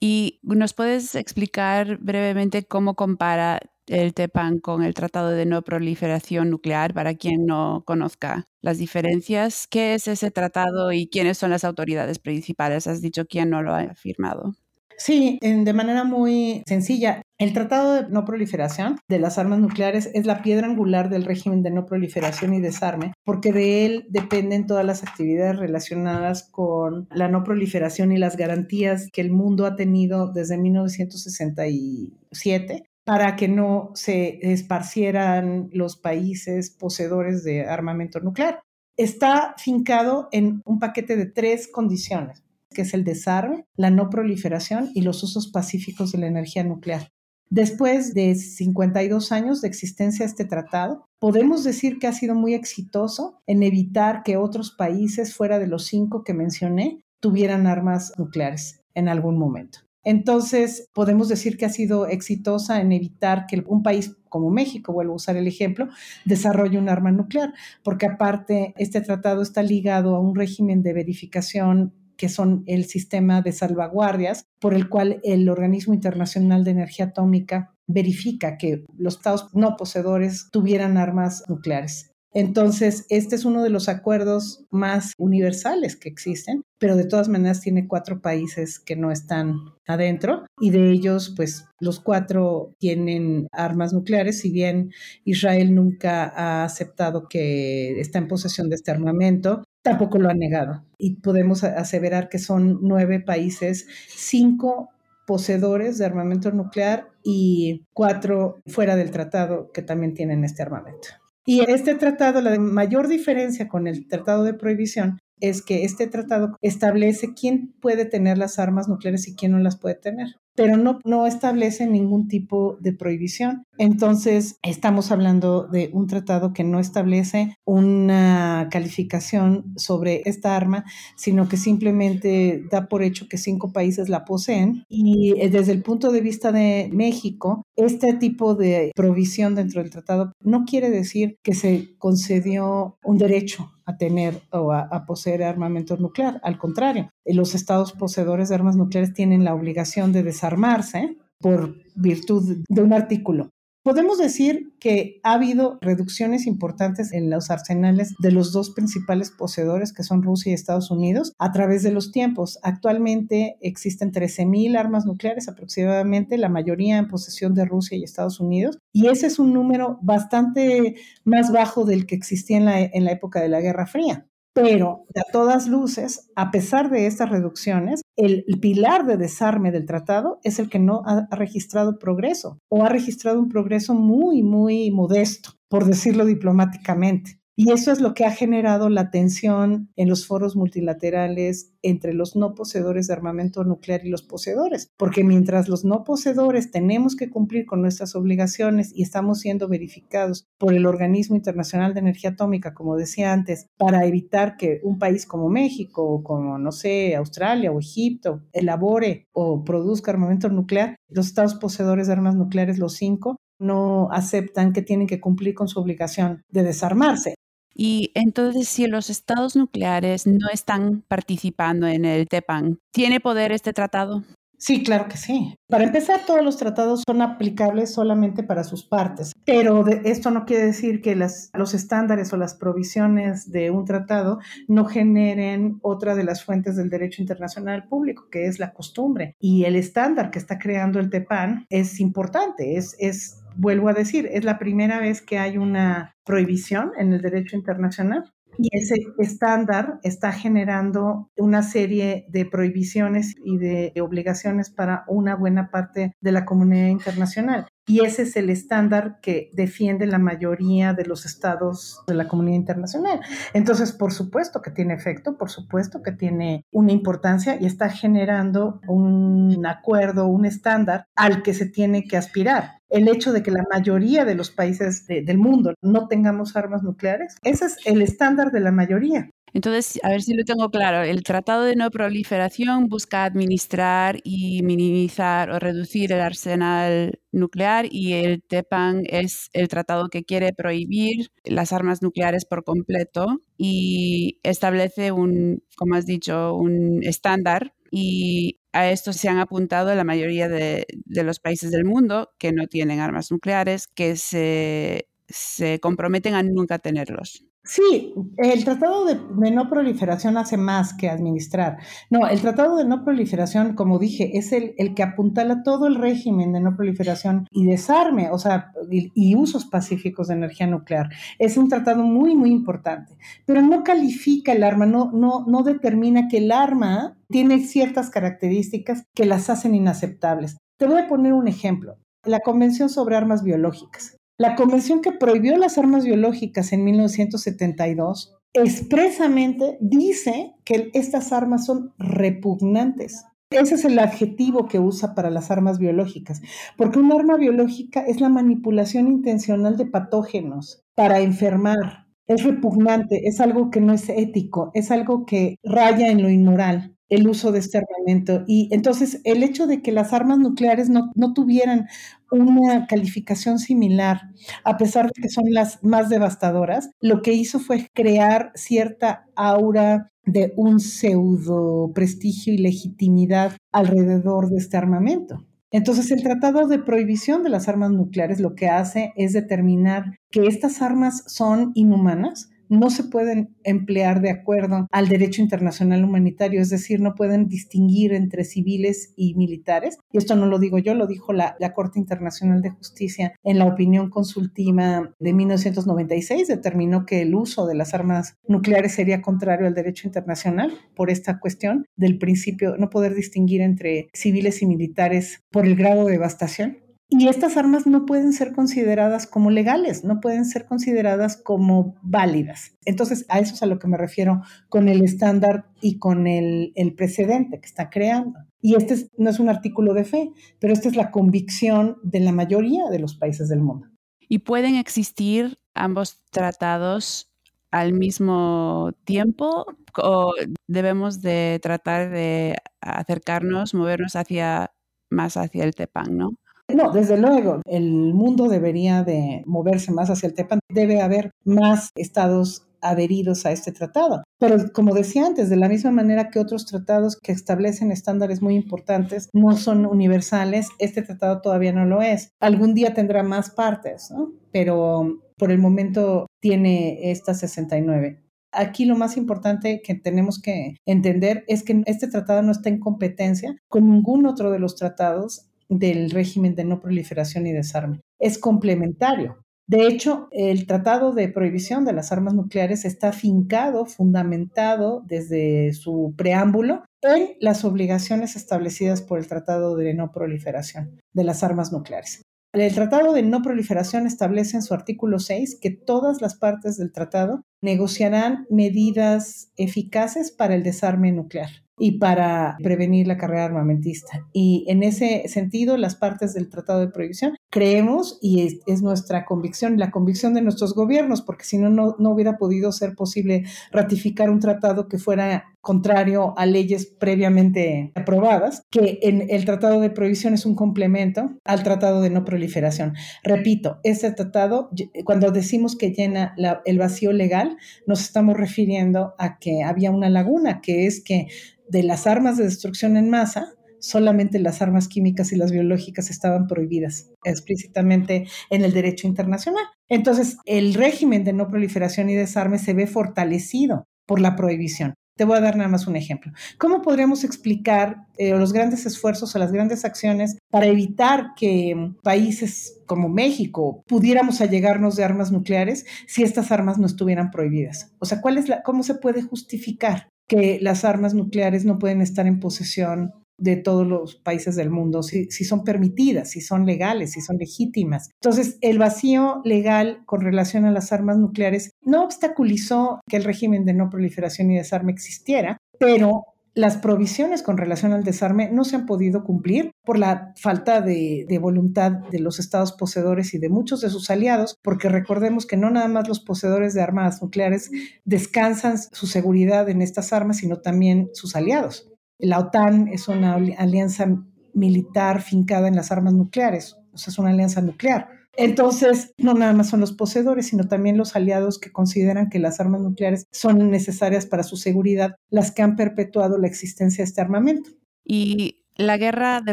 ¿Y 0.00 0.38
nos 0.42 0.74
puedes 0.74 1.14
explicar 1.14 1.96
brevemente 1.96 2.66
cómo 2.66 2.94
compara 2.94 3.58
el 3.92 4.14
TEPAN 4.14 4.58
con 4.58 4.82
el 4.82 4.94
Tratado 4.94 5.30
de 5.30 5.44
No 5.44 5.62
Proliferación 5.62 6.50
Nuclear, 6.50 6.94
para 6.94 7.14
quien 7.14 7.44
no 7.46 7.82
conozca 7.86 8.48
las 8.62 8.78
diferencias. 8.78 9.66
¿Qué 9.68 9.94
es 9.94 10.08
ese 10.08 10.30
tratado 10.30 10.92
y 10.92 11.08
quiénes 11.08 11.38
son 11.38 11.50
las 11.50 11.64
autoridades 11.64 12.18
principales? 12.18 12.86
Has 12.86 13.02
dicho 13.02 13.26
quién 13.26 13.50
no 13.50 13.62
lo 13.62 13.74
ha 13.74 13.94
firmado. 13.94 14.54
Sí, 14.96 15.38
de 15.42 15.72
manera 15.72 16.04
muy 16.04 16.62
sencilla. 16.66 17.22
El 17.38 17.52
Tratado 17.52 17.94
de 17.94 18.08
No 18.08 18.24
Proliferación 18.24 18.98
de 19.08 19.18
las 19.18 19.36
Armas 19.36 19.58
Nucleares 19.58 20.08
es 20.14 20.26
la 20.26 20.42
piedra 20.42 20.68
angular 20.68 21.10
del 21.10 21.24
régimen 21.24 21.62
de 21.62 21.72
no 21.72 21.86
proliferación 21.86 22.54
y 22.54 22.60
desarme, 22.60 23.12
porque 23.24 23.52
de 23.52 23.84
él 23.84 24.06
dependen 24.10 24.66
todas 24.66 24.86
las 24.86 25.02
actividades 25.02 25.58
relacionadas 25.58 26.48
con 26.52 27.08
la 27.10 27.28
no 27.28 27.42
proliferación 27.42 28.12
y 28.12 28.18
las 28.18 28.36
garantías 28.36 29.08
que 29.12 29.22
el 29.22 29.32
mundo 29.32 29.66
ha 29.66 29.74
tenido 29.74 30.32
desde 30.32 30.56
1967 30.56 32.84
para 33.04 33.36
que 33.36 33.48
no 33.48 33.90
se 33.94 34.38
esparcieran 34.52 35.68
los 35.72 35.96
países 35.96 36.70
poseedores 36.70 37.44
de 37.44 37.66
armamento 37.66 38.20
nuclear. 38.20 38.60
Está 38.96 39.54
fincado 39.58 40.28
en 40.32 40.62
un 40.64 40.78
paquete 40.78 41.16
de 41.16 41.26
tres 41.26 41.68
condiciones, 41.68 42.42
que 42.70 42.82
es 42.82 42.94
el 42.94 43.04
desarme, 43.04 43.64
la 43.76 43.90
no 43.90 44.10
proliferación 44.10 44.90
y 44.94 45.02
los 45.02 45.22
usos 45.22 45.48
pacíficos 45.48 46.12
de 46.12 46.18
la 46.18 46.26
energía 46.26 46.62
nuclear. 46.62 47.10
Después 47.50 48.14
de 48.14 48.34
52 48.34 49.30
años 49.30 49.60
de 49.60 49.68
existencia 49.68 50.24
de 50.24 50.30
este 50.30 50.46
tratado, 50.46 51.04
podemos 51.18 51.64
decir 51.64 51.98
que 51.98 52.06
ha 52.06 52.12
sido 52.12 52.34
muy 52.34 52.54
exitoso 52.54 53.42
en 53.46 53.62
evitar 53.62 54.22
que 54.22 54.38
otros 54.38 54.70
países 54.70 55.34
fuera 55.34 55.58
de 55.58 55.66
los 55.66 55.84
cinco 55.84 56.24
que 56.24 56.32
mencioné 56.32 57.04
tuvieran 57.20 57.66
armas 57.66 58.14
nucleares 58.16 58.80
en 58.94 59.08
algún 59.08 59.38
momento. 59.38 59.80
Entonces, 60.04 60.88
podemos 60.92 61.28
decir 61.28 61.56
que 61.56 61.64
ha 61.64 61.70
sido 61.70 62.06
exitosa 62.06 62.80
en 62.80 62.92
evitar 62.92 63.46
que 63.46 63.62
un 63.66 63.82
país 63.82 64.16
como 64.28 64.50
México, 64.50 64.92
vuelvo 64.92 65.12
a 65.12 65.16
usar 65.16 65.36
el 65.36 65.46
ejemplo, 65.46 65.88
desarrolle 66.24 66.78
un 66.78 66.88
arma 66.88 67.12
nuclear, 67.12 67.52
porque 67.84 68.06
aparte 68.06 68.74
este 68.78 69.00
tratado 69.00 69.42
está 69.42 69.62
ligado 69.62 70.16
a 70.16 70.20
un 70.20 70.34
régimen 70.34 70.82
de 70.82 70.94
verificación 70.94 71.92
que 72.16 72.28
son 72.28 72.62
el 72.66 72.84
sistema 72.84 73.42
de 73.42 73.52
salvaguardias 73.52 74.46
por 74.60 74.74
el 74.74 74.88
cual 74.88 75.20
el 75.24 75.48
Organismo 75.48 75.92
Internacional 75.92 76.62
de 76.64 76.70
Energía 76.70 77.06
Atómica 77.06 77.74
verifica 77.86 78.58
que 78.58 78.84
los 78.96 79.16
estados 79.16 79.48
no 79.54 79.76
poseedores 79.76 80.48
tuvieran 80.50 80.96
armas 80.96 81.42
nucleares. 81.48 82.11
Entonces, 82.34 83.04
este 83.10 83.36
es 83.36 83.44
uno 83.44 83.62
de 83.62 83.70
los 83.70 83.88
acuerdos 83.88 84.64
más 84.70 85.12
universales 85.18 85.96
que 85.96 86.08
existen, 86.08 86.62
pero 86.78 86.96
de 86.96 87.04
todas 87.04 87.28
maneras 87.28 87.60
tiene 87.60 87.86
cuatro 87.86 88.20
países 88.20 88.78
que 88.78 88.96
no 88.96 89.10
están 89.10 89.56
adentro 89.86 90.46
y 90.58 90.70
de 90.70 90.90
ellos, 90.90 91.34
pues 91.36 91.66
los 91.78 92.00
cuatro 92.00 92.74
tienen 92.78 93.48
armas 93.52 93.92
nucleares, 93.92 94.40
si 94.40 94.50
bien 94.50 94.92
Israel 95.24 95.74
nunca 95.74 96.24
ha 96.24 96.64
aceptado 96.64 97.28
que 97.28 98.00
está 98.00 98.18
en 98.18 98.28
posesión 98.28 98.70
de 98.70 98.76
este 98.76 98.90
armamento, 98.90 99.64
tampoco 99.82 100.18
lo 100.18 100.30
ha 100.30 100.34
negado. 100.34 100.84
Y 100.98 101.16
podemos 101.16 101.64
aseverar 101.64 102.28
que 102.28 102.38
son 102.38 102.78
nueve 102.82 103.20
países, 103.20 103.86
cinco 104.08 104.88
poseedores 105.26 105.98
de 105.98 106.06
armamento 106.06 106.50
nuclear 106.50 107.08
y 107.22 107.84
cuatro 107.92 108.60
fuera 108.66 108.96
del 108.96 109.10
tratado 109.10 109.70
que 109.72 109.82
también 109.82 110.14
tienen 110.14 110.44
este 110.44 110.62
armamento. 110.62 111.21
Y 111.44 111.60
este 111.68 111.94
tratado, 111.94 112.40
la 112.40 112.58
mayor 112.58 113.08
diferencia 113.08 113.68
con 113.68 113.86
el 113.86 114.06
tratado 114.06 114.44
de 114.44 114.54
prohibición 114.54 115.18
es 115.40 115.60
que 115.62 115.84
este 115.84 116.06
tratado 116.06 116.56
establece 116.60 117.34
quién 117.34 117.74
puede 117.80 118.04
tener 118.04 118.38
las 118.38 118.60
armas 118.60 118.88
nucleares 118.88 119.26
y 119.26 119.34
quién 119.34 119.52
no 119.52 119.58
las 119.58 119.76
puede 119.76 119.96
tener, 119.96 120.28
pero 120.54 120.76
no, 120.76 120.98
no 121.04 121.26
establece 121.26 121.86
ningún 121.86 122.28
tipo 122.28 122.76
de 122.80 122.92
prohibición. 122.92 123.64
Entonces, 123.78 124.58
estamos 124.62 125.10
hablando 125.10 125.66
de 125.66 125.90
un 125.92 126.06
tratado 126.06 126.52
que 126.52 126.64
no 126.64 126.78
establece 126.78 127.56
una 127.64 128.68
calificación 128.70 129.72
sobre 129.76 130.22
esta 130.26 130.56
arma, 130.56 130.84
sino 131.16 131.48
que 131.48 131.56
simplemente 131.56 132.64
da 132.70 132.88
por 132.88 133.02
hecho 133.02 133.28
que 133.28 133.38
cinco 133.38 133.72
países 133.72 134.08
la 134.08 134.24
poseen. 134.24 134.84
Y 134.88 135.34
eh, 135.40 135.48
desde 135.48 135.72
el 135.72 135.82
punto 135.82 136.12
de 136.12 136.20
vista 136.20 136.52
de 136.52 136.90
México, 136.92 137.64
este 137.76 138.12
tipo 138.14 138.54
de 138.54 138.92
provisión 138.94 139.54
dentro 139.54 139.82
del 139.82 139.90
tratado 139.90 140.32
no 140.40 140.64
quiere 140.64 140.90
decir 140.90 141.36
que 141.42 141.54
se 141.54 141.96
concedió 141.98 142.98
un 143.04 143.18
derecho 143.18 143.72
a 143.92 143.96
tener 143.96 144.42
o 144.50 144.72
a, 144.72 145.04
poseer 145.06 145.42
armamento 145.42 145.96
nuclear. 145.96 146.40
Al 146.42 146.58
contrario, 146.58 147.10
los 147.24 147.54
estados 147.54 147.92
poseedores 147.92 148.48
de 148.48 148.54
armas 148.54 148.76
nucleares 148.76 149.12
tienen 149.14 149.44
la 149.44 149.54
obligación 149.54 150.12
de 150.12 150.22
desarmarse 150.22 151.16
por 151.38 151.76
virtud 151.94 152.64
de 152.68 152.82
un 152.82 152.92
artículo. 152.92 153.50
Podemos 153.84 154.18
decir 154.18 154.74
que 154.78 155.18
ha 155.24 155.32
habido 155.32 155.78
reducciones 155.80 156.46
importantes 156.46 157.12
en 157.12 157.30
los 157.30 157.50
arsenales 157.50 158.14
de 158.20 158.30
los 158.30 158.52
dos 158.52 158.70
principales 158.70 159.32
poseedores, 159.32 159.92
que 159.92 160.04
son 160.04 160.22
Rusia 160.22 160.50
y 160.50 160.54
Estados 160.54 160.92
Unidos, 160.92 161.32
a 161.40 161.50
través 161.50 161.82
de 161.82 161.90
los 161.90 162.12
tiempos. 162.12 162.60
Actualmente 162.62 163.56
existen 163.60 164.12
13.000 164.12 164.78
armas 164.78 165.04
nucleares 165.04 165.48
aproximadamente, 165.48 166.38
la 166.38 166.48
mayoría 166.48 166.96
en 166.98 167.08
posesión 167.08 167.54
de 167.54 167.64
Rusia 167.64 167.98
y 167.98 168.04
Estados 168.04 168.38
Unidos, 168.38 168.78
y 168.92 169.08
ese 169.08 169.26
es 169.26 169.40
un 169.40 169.52
número 169.52 169.98
bastante 170.00 170.94
más 171.24 171.50
bajo 171.50 171.84
del 171.84 172.06
que 172.06 172.14
existía 172.14 172.58
en 172.58 172.64
la, 172.66 172.80
en 172.80 173.04
la 173.04 173.10
época 173.10 173.40
de 173.40 173.48
la 173.48 173.60
Guerra 173.60 173.86
Fría. 173.86 174.28
Pero 174.54 175.06
a 175.14 175.32
todas 175.32 175.66
luces, 175.66 176.30
a 176.36 176.50
pesar 176.50 176.90
de 176.90 177.06
estas 177.06 177.30
reducciones, 177.30 178.02
el, 178.16 178.44
pilar 178.60 179.06
de 179.06 179.16
desarme 179.16 179.72
del 179.72 179.86
tratado 179.86 180.40
es 180.44 180.58
el 180.58 180.68
que 180.68 180.78
no 180.78 181.02
ha, 181.06 181.26
registrado 181.30 181.98
progreso 181.98 182.58
o 182.68 182.84
ha 182.84 182.88
registrado 182.88 183.38
un 183.38 183.48
progreso 183.48 183.94
muy, 183.94 184.42
muy 184.42 184.90
modesto, 184.90 185.52
por 185.68 185.86
decirlo 185.86 186.26
diplomáticamente. 186.26 187.41
Y 187.54 187.70
eso 187.70 187.92
es 187.92 188.00
lo 188.00 188.14
que 188.14 188.24
ha 188.24 188.30
generado 188.30 188.88
la 188.88 189.10
tensión 189.10 189.90
en 189.96 190.08
los 190.08 190.26
foros 190.26 190.56
multilaterales 190.56 191.74
entre 191.82 192.14
los 192.14 192.34
no 192.34 192.54
poseedores 192.54 193.08
de 193.08 193.12
armamento 193.12 193.62
nuclear 193.62 194.06
y 194.06 194.08
los 194.08 194.22
poseedores, 194.22 194.90
porque 194.96 195.22
mientras 195.22 195.68
los 195.68 195.84
no 195.84 196.02
poseedores 196.02 196.70
tenemos 196.70 197.14
que 197.14 197.28
cumplir 197.28 197.66
con 197.66 197.82
nuestras 197.82 198.14
obligaciones 198.14 198.90
y 198.94 199.02
estamos 199.02 199.40
siendo 199.40 199.68
verificados 199.68 200.46
por 200.58 200.72
el 200.72 200.86
Organismo 200.86 201.36
Internacional 201.36 201.92
de 201.92 202.00
Energía 202.00 202.30
Atómica, 202.30 202.72
como 202.72 202.96
decía 202.96 203.32
antes, 203.32 203.66
para 203.76 204.06
evitar 204.06 204.56
que 204.56 204.80
un 204.82 204.98
país 204.98 205.26
como 205.26 205.50
México 205.50 206.04
o 206.04 206.22
como, 206.22 206.58
no 206.58 206.72
sé, 206.72 207.14
Australia 207.16 207.70
o 207.70 207.80
Egipto 207.80 208.42
elabore 208.52 209.26
o 209.32 209.62
produzca 209.62 210.10
armamento 210.10 210.48
nuclear, 210.48 210.96
los 211.08 211.26
estados 211.26 211.54
poseedores 211.56 212.06
de 212.06 212.14
armas 212.14 212.34
nucleares, 212.34 212.78
los 212.78 212.94
cinco, 212.94 213.36
no 213.58 214.08
aceptan 214.10 214.72
que 214.72 214.82
tienen 214.82 215.06
que 215.06 215.20
cumplir 215.20 215.54
con 215.54 215.68
su 215.68 215.78
obligación 215.78 216.42
de 216.48 216.64
desarmarse. 216.64 217.34
Y 217.74 218.10
entonces, 218.14 218.68
si 218.68 218.86
los 218.86 219.10
estados 219.10 219.56
nucleares 219.56 220.26
no 220.26 220.48
están 220.52 221.02
participando 221.08 221.86
en 221.86 222.04
el 222.04 222.28
TEPAN, 222.28 222.78
¿tiene 222.92 223.20
poder 223.20 223.52
este 223.52 223.72
tratado? 223.72 224.22
Sí, 224.62 224.84
claro 224.84 225.08
que 225.08 225.16
sí. 225.16 225.56
Para 225.68 225.82
empezar, 225.82 226.20
todos 226.24 226.44
los 226.44 226.56
tratados 226.56 227.02
son 227.04 227.20
aplicables 227.20 227.92
solamente 227.92 228.44
para 228.44 228.62
sus 228.62 228.84
partes, 228.84 229.32
pero 229.44 229.84
esto 229.88 230.30
no 230.30 230.44
quiere 230.44 230.66
decir 230.66 231.02
que 231.02 231.16
las, 231.16 231.50
los 231.52 231.74
estándares 231.74 232.32
o 232.32 232.36
las 232.36 232.54
provisiones 232.54 233.50
de 233.50 233.72
un 233.72 233.84
tratado 233.84 234.38
no 234.68 234.84
generen 234.84 235.80
otra 235.82 236.14
de 236.14 236.22
las 236.22 236.44
fuentes 236.44 236.76
del 236.76 236.90
derecho 236.90 237.22
internacional 237.22 237.88
público, 237.88 238.28
que 238.30 238.46
es 238.46 238.60
la 238.60 238.72
costumbre. 238.72 239.34
Y 239.40 239.64
el 239.64 239.74
estándar 239.74 240.30
que 240.30 240.38
está 240.38 240.60
creando 240.60 241.00
el 241.00 241.10
TEPAN 241.10 241.66
es 241.68 241.98
importante, 241.98 242.76
es, 242.76 242.94
es 243.00 243.42
vuelvo 243.56 243.88
a 243.88 243.94
decir, 243.94 244.28
es 244.30 244.44
la 244.44 244.60
primera 244.60 245.00
vez 245.00 245.22
que 245.22 245.38
hay 245.38 245.58
una 245.58 246.14
prohibición 246.24 246.92
en 246.96 247.12
el 247.12 247.20
derecho 247.20 247.56
internacional. 247.56 248.32
Y 248.58 248.68
ese 248.72 248.96
estándar 249.18 249.98
está 250.02 250.32
generando 250.32 251.30
una 251.36 251.62
serie 251.62 252.26
de 252.28 252.44
prohibiciones 252.44 253.34
y 253.44 253.58
de 253.58 253.92
obligaciones 254.00 254.70
para 254.70 255.04
una 255.08 255.34
buena 255.36 255.70
parte 255.70 256.14
de 256.20 256.32
la 256.32 256.44
comunidad 256.44 256.88
internacional. 256.88 257.66
Y 257.86 258.04
ese 258.04 258.22
es 258.22 258.36
el 258.36 258.48
estándar 258.48 259.18
que 259.20 259.50
defiende 259.54 260.06
la 260.06 260.18
mayoría 260.18 260.92
de 260.92 261.04
los 261.04 261.26
estados 261.26 262.02
de 262.06 262.14
la 262.14 262.28
comunidad 262.28 262.56
internacional. 262.56 263.20
Entonces, 263.54 263.92
por 263.92 264.12
supuesto 264.12 264.62
que 264.62 264.70
tiene 264.70 264.94
efecto, 264.94 265.36
por 265.36 265.50
supuesto 265.50 266.00
que 266.00 266.12
tiene 266.12 266.64
una 266.70 266.92
importancia 266.92 267.58
y 267.60 267.66
está 267.66 267.88
generando 267.88 268.80
un 268.86 269.66
acuerdo, 269.66 270.26
un 270.26 270.44
estándar 270.44 271.06
al 271.16 271.42
que 271.42 271.54
se 271.54 271.66
tiene 271.66 272.04
que 272.04 272.16
aspirar 272.16 272.81
el 272.92 273.08
hecho 273.08 273.32
de 273.32 273.42
que 273.42 273.50
la 273.50 273.64
mayoría 273.72 274.24
de 274.24 274.34
los 274.34 274.50
países 274.50 275.06
del 275.06 275.38
mundo 275.38 275.74
no 275.82 276.08
tengamos 276.08 276.54
armas 276.56 276.82
nucleares. 276.82 277.36
Ese 277.42 277.64
es 277.64 277.78
el 277.86 278.02
estándar 278.02 278.52
de 278.52 278.60
la 278.60 278.70
mayoría. 278.70 279.30
Entonces, 279.54 280.00
a 280.02 280.10
ver 280.10 280.22
si 280.22 280.34
lo 280.34 280.44
tengo 280.44 280.70
claro. 280.70 281.02
El 281.02 281.22
Tratado 281.22 281.64
de 281.64 281.76
No 281.76 281.90
Proliferación 281.90 282.88
busca 282.88 283.24
administrar 283.24 284.18
y 284.24 284.62
minimizar 284.62 285.50
o 285.50 285.58
reducir 285.58 286.12
el 286.12 286.20
arsenal 286.20 287.20
nuclear 287.32 287.86
y 287.90 288.14
el 288.14 288.42
TEPAN 288.42 289.02
es 289.04 289.50
el 289.52 289.68
tratado 289.68 290.08
que 290.08 290.24
quiere 290.24 290.52
prohibir 290.52 291.30
las 291.44 291.72
armas 291.72 292.02
nucleares 292.02 292.44
por 292.46 292.64
completo 292.64 293.42
y 293.58 294.38
establece 294.42 295.12
un, 295.12 295.62
como 295.76 295.96
has 295.96 296.06
dicho, 296.06 296.54
un 296.54 297.00
estándar 297.02 297.74
y 297.92 298.58
a 298.72 298.90
esto 298.90 299.12
se 299.12 299.28
han 299.28 299.38
apuntado 299.38 299.94
la 299.94 300.02
mayoría 300.04 300.48
de, 300.48 300.86
los 301.06 301.40
países 301.40 301.70
del 301.70 301.84
mundo 301.84 302.30
que 302.38 302.52
no 302.52 302.66
tienen 302.66 303.00
armas 303.00 303.30
nucleares, 303.30 303.86
que 303.86 304.16
se, 304.16 305.08
se 305.28 305.78
comprometen 305.78 306.34
a 306.34 306.42
nunca 306.42 306.78
tenerlos. 306.78 307.44
Sí, 307.64 308.12
el 308.38 308.64
Tratado 308.64 309.04
de, 309.04 309.50
No 309.52 309.70
Proliferación 309.70 310.36
hace 310.36 310.56
más 310.56 310.94
que 310.94 311.08
administrar. 311.08 311.78
No, 312.10 312.26
el 312.26 312.40
Tratado 312.40 312.76
de 312.76 312.84
No 312.84 313.04
Proliferación, 313.04 313.74
como 313.76 314.00
dije, 314.00 314.36
es 314.36 314.50
el, 314.50 314.74
el 314.78 314.94
que 314.94 315.04
apuntala 315.04 315.62
todo 315.62 315.86
el 315.86 315.94
régimen 315.94 316.52
de 316.52 316.60
no 316.60 316.74
proliferación 316.76 317.46
y 317.52 317.66
desarme, 317.66 318.30
o 318.30 318.38
sea, 318.38 318.72
y, 318.90 319.12
y, 319.14 319.36
usos 319.36 319.66
pacíficos 319.66 320.26
de 320.26 320.34
energía 320.34 320.66
nuclear. 320.66 321.10
Es 321.38 321.56
un 321.56 321.68
tratado 321.68 322.02
muy, 322.02 322.34
muy 322.34 322.50
importante, 322.50 323.16
pero 323.46 323.62
no 323.62 323.84
califica 323.84 324.50
el 324.52 324.64
arma, 324.64 324.86
no, 324.86 325.12
no, 325.12 325.44
no 325.46 325.62
determina 325.62 326.26
que 326.26 326.38
el 326.38 326.50
arma 326.50 327.16
tiene 327.28 327.60
ciertas 327.60 328.10
características 328.10 329.04
que 329.14 329.24
las 329.24 329.48
hacen 329.50 329.76
inaceptables. 329.76 330.56
Te 330.78 330.86
voy 330.86 331.02
a 331.02 331.08
poner 331.08 331.32
un 331.32 331.46
ejemplo. 331.46 331.96
La 332.24 332.40
Convención 332.40 332.88
sobre 332.88 333.16
Armas 333.16 333.44
Biológicas. 333.44 334.16
La 334.38 334.54
convención 334.54 335.02
que 335.02 335.12
prohibió 335.12 335.56
las 335.56 335.78
armas 335.78 336.04
biológicas 336.04 336.72
en 336.72 336.84
1972 336.84 338.36
expresamente 338.54 339.78
dice 339.80 340.54
que 340.64 340.90
estas 340.94 341.32
armas 341.32 341.66
son 341.66 341.92
repugnantes. 341.98 343.24
Ese 343.50 343.74
es 343.74 343.84
el 343.84 343.98
adjetivo 343.98 344.66
que 344.66 344.80
usa 344.80 345.14
para 345.14 345.30
las 345.30 345.50
armas 345.50 345.78
biológicas, 345.78 346.40
porque 346.76 346.98
un 346.98 347.12
arma 347.12 347.36
biológica 347.36 348.00
es 348.00 348.20
la 348.20 348.30
manipulación 348.30 349.08
intencional 349.08 349.76
de 349.76 349.86
patógenos 349.86 350.82
para 350.94 351.20
enfermar. 351.20 352.06
Es 352.26 352.44
repugnante, 352.44 353.28
es 353.28 353.40
algo 353.40 353.70
que 353.70 353.80
no 353.80 353.92
es 353.92 354.08
ético, 354.08 354.70
es 354.74 354.90
algo 354.90 355.26
que 355.26 355.56
raya 355.62 356.08
en 356.08 356.22
lo 356.22 356.30
inmoral 356.30 356.96
el 357.12 357.28
uso 357.28 357.52
de 357.52 357.58
este 357.58 357.78
armamento. 357.78 358.42
Y 358.46 358.70
entonces 358.72 359.20
el 359.24 359.42
hecho 359.42 359.66
de 359.66 359.82
que 359.82 359.92
las 359.92 360.14
armas 360.14 360.38
nucleares 360.38 360.88
no, 360.88 361.12
no, 361.14 361.34
tuvieran 361.34 361.88
una 362.32 362.86
calificación 362.86 363.58
similar, 363.58 364.22
a 364.64 364.76
pesar 364.76 365.06
de 365.06 365.22
que 365.22 365.28
son 365.28 365.44
las 365.50 365.82
más 365.84 366.08
devastadoras, 366.08 366.90
lo 367.00 367.22
que 367.22 367.32
hizo 367.32 367.60
fue 367.60 367.88
crear 367.94 368.50
cierta 368.54 369.26
aura 369.36 370.10
de 370.24 370.52
un 370.56 370.80
pseudo 370.80 371.92
prestigio 371.94 372.54
y 372.54 372.58
legitimidad 372.58 373.56
alrededor 373.72 374.48
de 374.48 374.58
este 374.58 374.76
armamento. 374.76 375.46
Entonces, 375.70 376.10
el 376.10 376.22
Tratado 376.22 376.68
de 376.68 376.78
Prohibición 376.78 377.42
de 377.42 377.48
las 377.48 377.66
Armas 377.66 377.90
Nucleares 377.90 378.40
lo 378.40 378.54
que 378.54 378.68
hace 378.68 379.12
es 379.16 379.32
determinar 379.32 380.16
que 380.30 380.46
estas 380.46 380.82
armas 380.82 381.24
son 381.26 381.72
inhumanas, 381.74 382.50
no 382.72 382.88
se 382.88 383.04
pueden 383.04 383.54
emplear 383.64 384.22
de 384.22 384.30
acuerdo 384.30 384.86
al 384.90 385.08
derecho 385.08 385.42
internacional 385.42 386.04
humanitario, 386.04 386.60
es 386.60 386.70
decir, 386.70 387.00
no 387.00 387.14
pueden 387.14 387.46
distinguir 387.46 388.14
entre 388.14 388.44
civiles 388.44 389.12
y 389.14 389.34
militares. 389.34 389.98
Y 390.10 390.16
esto 390.16 390.36
no 390.36 390.46
lo 390.46 390.58
digo 390.58 390.78
yo, 390.78 390.94
lo 390.94 391.06
dijo 391.06 391.32
la, 391.32 391.56
Corte 391.74 391.98
Internacional 391.98 392.60
de 392.60 392.70
Justicia 392.70 393.34
en 393.44 393.58
la 393.58 393.64
opinión 393.66 394.10
consultiva 394.10 395.14
de 395.18 395.32
1996, 395.32 396.48
determinó 396.48 397.06
que 397.06 397.22
el 397.22 397.34
uso 397.34 397.66
de 397.66 397.74
las 397.74 397.94
armas 397.94 398.36
nucleares 398.46 398.92
sería 398.92 399.22
contrario 399.22 399.66
al 399.66 399.74
derecho 399.74 400.06
internacional 400.06 400.72
por 400.94 401.10
esta 401.10 401.40
cuestión 401.40 401.86
del 401.96 402.18
principio 402.18 402.76
no 402.76 402.90
poder 402.90 403.14
distinguir 403.14 403.60
entre 403.60 404.08
civiles 404.12 404.62
y 404.62 404.66
militares 404.66 405.42
por 405.50 405.66
el 405.66 405.76
grado 405.76 406.06
de 406.06 406.12
devastación. 406.12 406.78
Y 407.14 407.28
estas 407.28 407.58
armas 407.58 407.86
no 407.86 408.06
pueden 408.06 408.32
ser 408.32 408.54
consideradas 408.54 409.26
como 409.26 409.50
legales, 409.50 410.02
no 410.02 410.18
pueden 410.18 410.46
ser 410.46 410.64
consideradas 410.64 411.36
como 411.36 411.94
válidas. 412.00 412.72
Entonces, 412.86 413.26
a 413.28 413.38
eso 413.38 413.52
es 413.52 413.62
a 413.62 413.66
lo 413.66 413.78
que 413.78 413.86
me 413.86 413.98
refiero 413.98 414.40
con 414.70 414.88
el 414.88 415.02
estándar 415.02 415.66
y 415.82 415.98
con 415.98 416.26
el, 416.26 416.72
precedente 416.96 417.60
que 417.60 417.66
está 417.66 417.90
creando. 417.90 418.38
Y 418.62 418.76
este 418.76 419.10
no 419.18 419.28
es 419.28 419.40
un 419.40 419.50
artículo 419.50 419.92
de 419.92 420.04
fe, 420.04 420.30
pero 420.58 420.72
esta 420.72 420.88
es 420.88 420.96
la 420.96 421.10
convicción 421.10 421.98
de 422.02 422.20
la 422.20 422.32
mayoría 422.32 422.88
de 422.88 422.98
los 422.98 423.14
países 423.14 423.50
del 423.50 423.60
mundo. 423.60 423.88
¿Y 424.26 424.38
pueden 424.38 424.76
existir 424.76 425.58
ambos 425.74 426.22
tratados 426.30 427.30
al 427.70 427.92
mismo 427.92 428.92
tiempo 429.04 429.66
o 430.02 430.32
debemos 430.66 431.20
de 431.20 431.60
tratar 431.62 432.08
de 432.08 432.56
acercarnos, 432.80 433.74
movernos 433.74 434.16
hacia 434.16 434.72
más 435.10 435.36
hacia 435.36 435.64
el 435.64 435.74
TEPAN, 435.74 436.16
¿no? 436.16 436.30
No, 436.74 436.92
desde 436.92 437.18
luego, 437.18 437.60
el 437.66 438.14
mundo 438.14 438.48
debería 438.48 439.02
de 439.04 439.42
moverse 439.46 439.92
más 439.92 440.10
hacia 440.10 440.28
el 440.28 440.34
TEPAN. 440.34 440.60
Debe 440.70 441.00
haber 441.00 441.30
más 441.44 441.90
estados 441.96 442.66
adheridos 442.82 443.46
a 443.46 443.52
este 443.52 443.72
tratado. 443.72 444.24
Pero 444.38 444.56
como 444.74 444.94
decía 444.94 445.24
antes, 445.24 445.48
de 445.48 445.56
la 445.56 445.68
misma 445.68 445.92
manera 445.92 446.28
que 446.30 446.40
otros 446.40 446.66
tratados 446.66 447.16
que 447.16 447.32
establecen 447.32 447.92
estándares 447.92 448.42
muy 448.42 448.56
importantes 448.56 449.28
no 449.32 449.56
son 449.56 449.86
universales, 449.86 450.68
este 450.78 451.02
tratado 451.02 451.40
todavía 451.40 451.72
no 451.72 451.86
lo 451.86 452.02
es. 452.02 452.30
Algún 452.40 452.74
día 452.74 452.92
tendrá 452.92 453.22
más 453.22 453.50
partes, 453.50 454.10
¿no? 454.10 454.32
Pero 454.50 455.22
por 455.38 455.50
el 455.50 455.58
momento 455.58 456.26
tiene 456.40 457.10
estas 457.10 457.40
69. 457.40 458.20
Aquí 458.54 458.84
lo 458.84 458.96
más 458.96 459.16
importante 459.16 459.80
que 459.82 459.94
tenemos 459.94 460.38
que 460.38 460.76
entender 460.86 461.44
es 461.48 461.62
que 461.62 461.82
este 461.86 462.08
tratado 462.08 462.42
no 462.42 462.52
está 462.52 462.68
en 462.68 462.80
competencia 462.80 463.56
con 463.68 463.90
ningún 463.90 464.26
otro 464.26 464.50
de 464.50 464.58
los 464.58 464.76
tratados 464.76 465.46
del 465.78 466.10
régimen 466.10 466.54
de 466.54 466.64
no 466.64 466.80
proliferación 466.80 467.46
y 467.46 467.52
desarme. 467.52 468.00
Es 468.18 468.38
complementario. 468.38 469.42
De 469.66 469.86
hecho, 469.86 470.28
el 470.32 470.66
Tratado 470.66 471.12
de 471.12 471.28
Prohibición 471.28 471.84
de 471.84 471.92
las 471.92 472.12
Armas 472.12 472.34
Nucleares 472.34 472.84
está 472.84 473.12
fincado, 473.12 473.86
fundamentado 473.86 475.02
desde 475.06 475.72
su 475.72 476.14
preámbulo 476.16 476.84
en 477.00 477.36
las 477.40 477.64
obligaciones 477.64 478.36
establecidas 478.36 479.02
por 479.02 479.18
el 479.18 479.28
Tratado 479.28 479.76
de 479.76 479.94
No 479.94 480.12
Proliferación 480.12 481.00
de 481.12 481.24
las 481.24 481.42
Armas 481.42 481.72
Nucleares. 481.72 482.22
El 482.52 482.74
Tratado 482.74 483.14
de 483.14 483.22
No 483.22 483.40
Proliferación 483.40 484.06
establece 484.06 484.56
en 484.56 484.62
su 484.62 484.74
artículo 484.74 485.18
6 485.18 485.58
que 485.60 485.70
todas 485.70 486.20
las 486.20 486.36
partes 486.36 486.76
del 486.76 486.92
tratado 486.92 487.42
negociarán 487.62 488.46
medidas 488.50 489.52
eficaces 489.56 490.32
para 490.32 490.54
el 490.54 490.62
desarme 490.62 491.12
nuclear 491.12 491.48
y 491.82 491.98
para 491.98 492.56
prevenir 492.62 493.08
la 493.08 493.16
carrera 493.16 493.46
armamentista. 493.46 494.24
Y 494.32 494.64
en 494.68 494.84
ese 494.84 495.26
sentido, 495.26 495.76
las 495.76 495.96
partes 495.96 496.32
del 496.32 496.48
Tratado 496.48 496.78
de 496.78 496.86
Prohibición 496.86 497.34
creemos 497.50 498.20
y 498.22 498.60
es, 498.68 498.82
nuestra 498.82 499.24
convicción, 499.24 499.80
la 499.80 499.90
convicción 499.90 500.32
de 500.32 500.42
nuestros 500.42 500.74
gobiernos, 500.74 501.22
porque 501.22 501.44
si 501.44 501.58
no, 501.58 501.70
no 501.70 502.10
hubiera 502.10 502.38
podido 502.38 502.70
ser 502.70 502.94
posible 502.94 503.42
ratificar 503.72 504.30
un 504.30 504.38
tratado 504.38 504.86
que 504.86 504.98
fuera 504.98 505.52
contrario 505.62 506.34
a 506.36 506.44
leyes 506.44 506.86
previamente 506.86 507.92
aprobadas, 507.94 508.64
que 508.70 508.98
en 509.02 509.28
el 509.30 509.44
Tratado 509.44 509.80
de 509.80 509.90
Prohibición 509.90 510.34
es 510.34 510.44
un 510.44 510.56
complemento 510.56 511.30
al 511.44 511.62
Tratado 511.62 512.02
de 512.02 512.10
No 512.10 512.24
Proliferación. 512.24 512.94
Repito, 513.22 513.78
ese 513.84 514.10
tratado, 514.10 514.70
cuando 515.04 515.30
decimos 515.30 515.76
que 515.76 515.92
llena 515.92 516.34
el 516.64 516.78
vacío 516.78 517.12
legal, 517.12 517.56
nos 517.86 518.00
estamos 518.00 518.36
refiriendo 518.36 519.14
a 519.18 519.38
que 519.38 519.62
había 519.62 519.92
una 519.92 520.10
laguna, 520.10 520.60
que 520.60 520.86
es 520.86 521.02
que 521.02 521.28
de 521.68 521.82
las 521.82 522.06
armas 522.06 522.36
de 522.36 522.44
destrucción 522.44 522.96
en 522.96 523.10
masa, 523.10 523.54
solamente 523.82 524.38
las 524.38 524.62
armas 524.62 524.88
químicas 524.88 525.32
y 525.32 525.36
las 525.36 525.50
biológicas 525.50 526.08
estaban 526.08 526.46
prohibidas 526.46 527.10
explícitamente 527.24 528.26
en 528.48 528.64
el 528.64 528.72
derecho 528.72 529.06
internacional. 529.06 529.64
Entonces, 529.88 530.38
el 530.46 530.74
régimen 530.74 531.24
de 531.24 531.32
no 531.32 531.48
proliferación 531.48 532.08
y 532.08 532.14
desarme 532.14 532.58
se 532.58 532.74
ve 532.74 532.86
fortalecido 532.86 533.84
por 534.06 534.20
la 534.20 534.36
prohibición. 534.36 534.94
Te 535.16 535.24
voy 535.24 535.36
a 535.36 535.42
dar 535.42 535.56
nada 535.56 535.68
más 535.68 535.86
un 535.86 535.96
ejemplo. 535.96 536.32
¿Cómo 536.56 536.80
podríamos 536.80 537.22
explicar 537.22 538.06
eh, 538.16 538.30
los 538.30 538.52
grandes 538.52 538.86
esfuerzos 538.86 539.34
o 539.34 539.38
las 539.38 539.52
grandes 539.52 539.84
acciones 539.84 540.38
para 540.50 540.66
evitar 540.66 541.34
que 541.36 541.92
países 542.02 542.80
como 542.86 543.10
México 543.10 543.82
pudiéramos 543.86 544.40
allegarnos 544.40 544.96
de 544.96 545.04
armas 545.04 545.30
nucleares 545.30 545.84
si 546.06 546.22
estas 546.22 546.50
armas 546.50 546.78
no 546.78 546.86
estuvieran 546.86 547.30
prohibidas? 547.30 547.92
O 547.98 548.06
sea, 548.06 548.22
¿cuál 548.22 548.38
es 548.38 548.48
la, 548.48 548.62
¿cómo 548.62 548.82
se 548.82 548.94
puede 548.94 549.20
justificar 549.20 550.08
que 550.32 550.58
las 550.62 550.84
armas 550.86 551.12
nucleares 551.12 551.66
no 551.66 551.78
pueden 551.78 552.00
estar 552.00 552.26
en 552.26 552.40
posesión 552.40 553.12
de 553.36 553.56
todos 553.56 553.86
los 553.86 554.16
países 554.16 554.56
del 554.56 554.70
mundo, 554.70 555.02
si, 555.02 555.28
son 555.28 555.64
permitidas, 555.64 556.30
si 556.30 556.40
son 556.40 556.64
legales, 556.64 557.12
si 557.12 557.20
son 557.20 557.36
legítimas. 557.38 558.10
Entonces, 558.14 558.56
el 558.60 558.78
vacío 558.78 559.42
legal 559.44 560.02
con 560.06 560.20
relación 560.20 560.64
a 560.64 560.70
las 560.70 560.92
armas 560.92 561.18
nucleares 561.18 561.72
no 561.82 562.04
obstaculizó 562.04 563.00
que 563.08 563.16
el 563.16 563.24
régimen 563.24 563.64
de 563.64 563.74
no 563.74 563.90
proliferación 563.90 564.50
y 564.50 564.56
desarme 564.56 564.92
existiera, 564.92 565.58
pero 565.78 566.22
las 566.54 566.76
provisiones 566.76 567.42
con 567.42 567.56
relación 567.56 567.92
al 567.92 568.04
desarme 568.04 568.50
no 568.50 568.64
se 568.64 568.76
han 568.76 568.84
podido 568.84 569.24
cumplir 569.24 569.72
por 569.84 569.98
la 569.98 570.34
falta 570.36 570.82
de, 570.82 571.26
voluntad 571.40 571.92
de 572.10 572.18
los 572.18 572.38
estados 572.38 572.72
poseedores 572.72 573.32
y 573.32 573.38
de 573.38 573.48
muchos 573.48 573.80
de 573.80 573.88
sus 573.88 574.10
aliados, 574.10 574.58
porque 574.62 574.88
recordemos 574.88 575.46
que 575.46 575.56
no 575.56 575.70
nada 575.70 575.88
más 575.88 576.08
los 576.08 576.20
poseedores 576.20 576.74
de 576.74 576.82
armas 576.82 577.22
nucleares 577.22 577.70
descansan 578.04 578.76
su 578.78 579.06
seguridad 579.06 579.68
en 579.70 579.80
estas 579.80 580.12
armas, 580.12 580.38
sino 580.38 580.58
también 580.58 581.08
sus 581.14 581.36
aliados. 581.36 581.90
La 582.18 582.38
OTAN 582.38 582.88
es 582.88 583.08
una 583.08 583.34
alianza 583.34 584.06
militar 584.54 585.22
fincada 585.22 585.68
en 585.68 585.76
las 585.76 585.90
armas 585.90 586.12
nucleares, 586.12 586.76
o 586.92 586.98
sea, 586.98 587.10
es 587.10 587.18
una 587.18 587.30
alianza 587.30 587.62
nuclear. 587.62 588.21
Entonces, 588.34 589.12
no 589.18 589.34
nada 589.34 589.52
más 589.52 589.68
son 589.68 589.80
los 589.80 589.92
poseedores, 589.92 590.46
sino 590.46 590.64
también 590.64 590.96
los 590.96 591.16
aliados 591.16 591.58
que 591.58 591.70
consideran 591.70 592.30
que 592.30 592.38
las 592.38 592.60
armas 592.60 592.80
nucleares 592.80 593.26
son 593.30 593.70
necesarias 593.70 594.26
para 594.26 594.42
su 594.42 594.56
seguridad, 594.56 595.16
las 595.30 595.50
que 595.50 595.62
han 595.62 595.76
perpetuado 595.76 596.38
la 596.38 596.46
existencia 596.46 597.02
de 597.02 597.08
este 597.08 597.20
armamento. 597.20 597.70
Y 598.04 598.64
la 598.76 598.96
guerra 598.96 599.40
de 599.42 599.52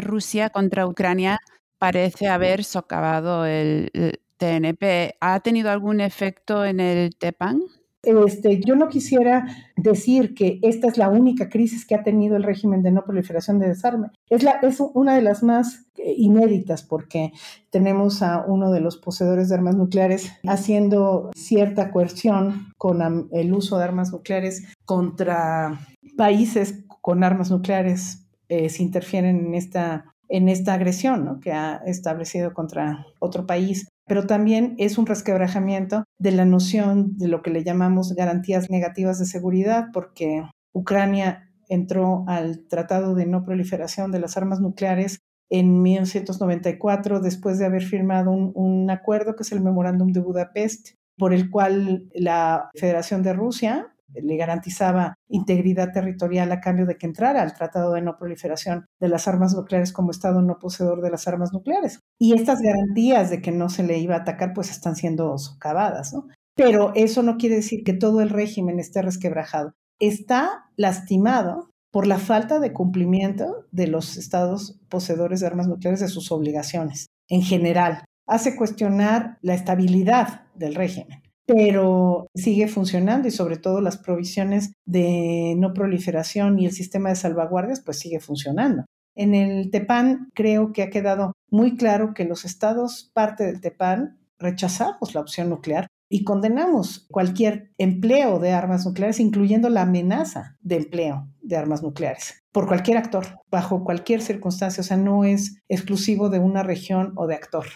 Rusia 0.00 0.50
contra 0.50 0.86
Ucrania 0.86 1.38
parece 1.78 2.28
haber 2.28 2.64
socavado 2.64 3.46
el, 3.46 3.90
TNP. 4.38 5.16
¿Ha 5.20 5.40
tenido 5.40 5.70
algún 5.70 6.00
efecto 6.00 6.64
en 6.64 6.80
el 6.80 7.14
TEPAN? 7.14 7.60
Este, 8.02 8.60
yo 8.60 8.76
no 8.76 8.88
quisiera 8.88 9.46
decir 9.76 10.34
que 10.34 10.58
esta 10.62 10.88
es 10.88 10.96
la 10.96 11.10
única 11.10 11.50
crisis 11.50 11.84
que 11.84 11.94
ha 11.94 12.02
tenido 12.02 12.36
el 12.36 12.42
régimen 12.42 12.82
de 12.82 12.92
no 12.92 13.04
proliferación 13.04 13.58
de 13.58 13.68
desarme. 13.68 14.08
Es, 14.30 14.42
la, 14.42 14.52
es 14.62 14.80
una 14.94 15.14
de 15.14 15.22
las 15.22 15.42
más 15.42 15.86
eh, 15.96 16.14
inéditas 16.16 16.82
porque 16.82 17.32
tenemos 17.68 18.22
a 18.22 18.44
uno 18.46 18.70
de 18.70 18.80
los 18.80 18.96
poseedores 18.96 19.48
de 19.48 19.54
armas 19.54 19.76
nucleares 19.76 20.32
haciendo 20.46 21.30
cierta 21.34 21.90
coerción 21.90 22.72
con 22.78 23.28
el 23.32 23.52
uso 23.52 23.76
de 23.76 23.84
armas 23.84 24.12
nucleares 24.12 24.66
contra 24.86 25.78
países 26.16 26.84
con 27.02 27.22
armas 27.22 27.50
nucleares 27.50 28.26
eh, 28.48 28.68
si 28.68 28.82
interfieren 28.82 29.46
en 29.46 29.54
esta 29.54 30.06
en 30.30 30.48
esta 30.48 30.74
agresión 30.74 31.40
que 31.40 31.52
ha 31.52 31.82
establecido 31.86 32.54
contra 32.54 33.04
otro 33.18 33.46
país 33.46 33.88
pero 34.10 34.26
también 34.26 34.74
es 34.78 34.98
un 34.98 35.06
resquebrajamiento 35.06 36.02
de 36.18 36.32
la 36.32 36.44
noción 36.44 37.16
de 37.16 37.28
lo 37.28 37.42
que 37.42 37.52
le 37.52 37.62
llamamos 37.62 38.12
garantías 38.16 38.68
negativas 38.68 39.20
de 39.20 39.24
seguridad, 39.24 39.90
porque 39.92 40.42
Ucrania 40.72 41.48
entró 41.68 42.24
al 42.26 42.66
Tratado 42.66 43.14
de 43.14 43.26
No 43.26 43.44
Proliferación 43.44 44.10
de 44.10 44.18
las 44.18 44.36
Armas 44.36 44.58
Nucleares 44.58 45.20
en 45.48 45.80
1994, 45.82 47.20
después 47.20 47.60
de 47.60 47.66
haber 47.66 47.84
firmado 47.84 48.32
un, 48.32 48.50
un 48.56 48.90
acuerdo 48.90 49.36
que 49.36 49.44
es 49.44 49.52
el 49.52 49.60
Memorándum 49.60 50.10
de 50.10 50.18
Budapest, 50.18 50.96
por 51.16 51.32
el 51.32 51.48
cual 51.48 52.08
la 52.12 52.68
Federación 52.74 53.22
de 53.22 53.32
Rusia 53.32 53.89
le 54.14 54.36
garantizaba 54.36 55.14
integridad 55.28 55.92
territorial 55.92 56.50
a 56.52 56.60
cambio 56.60 56.86
de 56.86 56.96
que 56.96 57.06
entrara 57.06 57.42
al 57.42 57.54
Tratado 57.54 57.92
de 57.92 58.02
No 58.02 58.16
Proliferación 58.16 58.86
de 59.00 59.08
las 59.08 59.28
Armas 59.28 59.54
Nucleares 59.54 59.92
como 59.92 60.10
Estado 60.10 60.42
no 60.42 60.58
poseedor 60.58 61.02
de 61.02 61.10
las 61.10 61.26
armas 61.28 61.52
nucleares. 61.52 62.00
Y 62.18 62.34
estas 62.34 62.60
garantías 62.60 63.30
de 63.30 63.40
que 63.40 63.52
no 63.52 63.68
se 63.68 63.82
le 63.82 63.98
iba 63.98 64.16
a 64.16 64.20
atacar 64.20 64.52
pues 64.54 64.70
están 64.70 64.96
siendo 64.96 65.36
socavadas. 65.38 66.14
Pero 66.54 66.92
eso 66.94 67.22
no 67.22 67.36
quiere 67.36 67.56
decir 67.56 67.84
que 67.84 67.92
todo 67.92 68.20
el 68.20 68.30
régimen 68.30 68.78
esté 68.80 69.02
resquebrajado. 69.02 69.72
Está 69.98 70.64
lastimado 70.76 71.70
por 71.90 72.06
la 72.06 72.18
falta 72.18 72.60
de 72.60 72.72
cumplimiento 72.72 73.66
de 73.72 73.86
los 73.86 74.16
estados 74.16 74.78
poseedores 74.88 75.40
de 75.40 75.46
armas 75.46 75.68
nucleares 75.68 76.00
de 76.00 76.08
sus 76.08 76.30
obligaciones 76.30 77.06
en 77.28 77.42
general. 77.42 78.04
Hace 78.26 78.56
cuestionar 78.56 79.38
la 79.42 79.54
estabilidad 79.54 80.42
del 80.54 80.74
régimen 80.74 81.22
pero 81.52 82.28
sigue 82.34 82.68
funcionando 82.68 83.26
y 83.26 83.32
sobre 83.32 83.56
todo 83.56 83.80
las 83.80 83.98
provisiones 83.98 84.72
de 84.86 85.54
no 85.58 85.72
proliferación 85.72 86.58
y 86.60 86.66
el 86.66 86.72
sistema 86.72 87.08
de 87.08 87.16
salvaguardias 87.16 87.80
pues 87.80 87.98
sigue 87.98 88.20
funcionando. 88.20 88.84
En 89.16 89.34
el 89.34 89.70
TEPAN 89.70 90.28
creo 90.32 90.72
que 90.72 90.82
ha 90.82 90.90
quedado 90.90 91.32
muy 91.50 91.76
claro 91.76 92.14
que 92.14 92.24
los 92.24 92.44
estados 92.44 93.10
parte 93.14 93.44
del 93.44 93.60
TEPAN 93.60 94.20
rechazamos 94.38 95.14
la 95.14 95.20
opción 95.20 95.48
nuclear 95.48 95.88
y 96.08 96.22
condenamos 96.22 97.06
cualquier 97.10 97.72
empleo 97.78 98.38
de 98.38 98.52
armas 98.52 98.86
nucleares, 98.86 99.18
incluyendo 99.18 99.68
la 99.70 99.82
amenaza 99.82 100.56
de 100.60 100.76
empleo 100.76 101.28
de 101.42 101.56
armas 101.56 101.82
nucleares 101.82 102.40
por 102.52 102.66
cualquier 102.66 102.96
actor, 102.96 103.38
bajo 103.50 103.84
cualquier 103.84 104.22
circunstancia, 104.22 104.80
o 104.80 104.84
sea, 104.84 104.96
no 104.96 105.24
es 105.24 105.58
exclusivo 105.68 106.28
de 106.28 106.38
una 106.38 106.62
región 106.62 107.12
o 107.16 107.26
de 107.26 107.34
actor. 107.34 107.66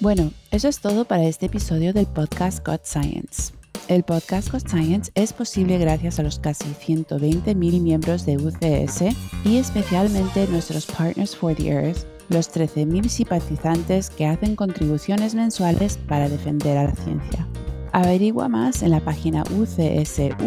Bueno, 0.00 0.32
eso 0.50 0.66
es 0.66 0.80
todo 0.80 1.04
para 1.04 1.24
este 1.24 1.44
episodio 1.44 1.92
del 1.92 2.06
podcast 2.06 2.66
God 2.66 2.80
Science. 2.84 3.52
El 3.86 4.02
podcast 4.02 4.50
God 4.50 4.66
Science 4.66 5.12
es 5.14 5.34
posible 5.34 5.76
gracias 5.76 6.18
a 6.18 6.22
los 6.22 6.38
casi 6.38 6.70
120.000 6.70 7.54
miembros 7.82 8.24
de 8.24 8.38
UCS 8.38 9.14
y 9.44 9.58
especialmente 9.58 10.46
nuestros 10.46 10.86
Partners 10.86 11.36
for 11.36 11.54
the 11.54 11.68
Earth, 11.68 12.06
los 12.30 12.50
13.000 12.50 13.08
simpatizantes 13.10 14.08
que 14.08 14.24
hacen 14.24 14.56
contribuciones 14.56 15.34
mensuales 15.34 15.98
para 16.08 16.30
defender 16.30 16.78
a 16.78 16.84
la 16.84 16.94
ciencia. 16.94 17.46
Averigua 17.92 18.48
más 18.48 18.82
en 18.82 18.92
la 18.92 19.00
página 19.00 19.44
ucsusa.org 19.50 20.38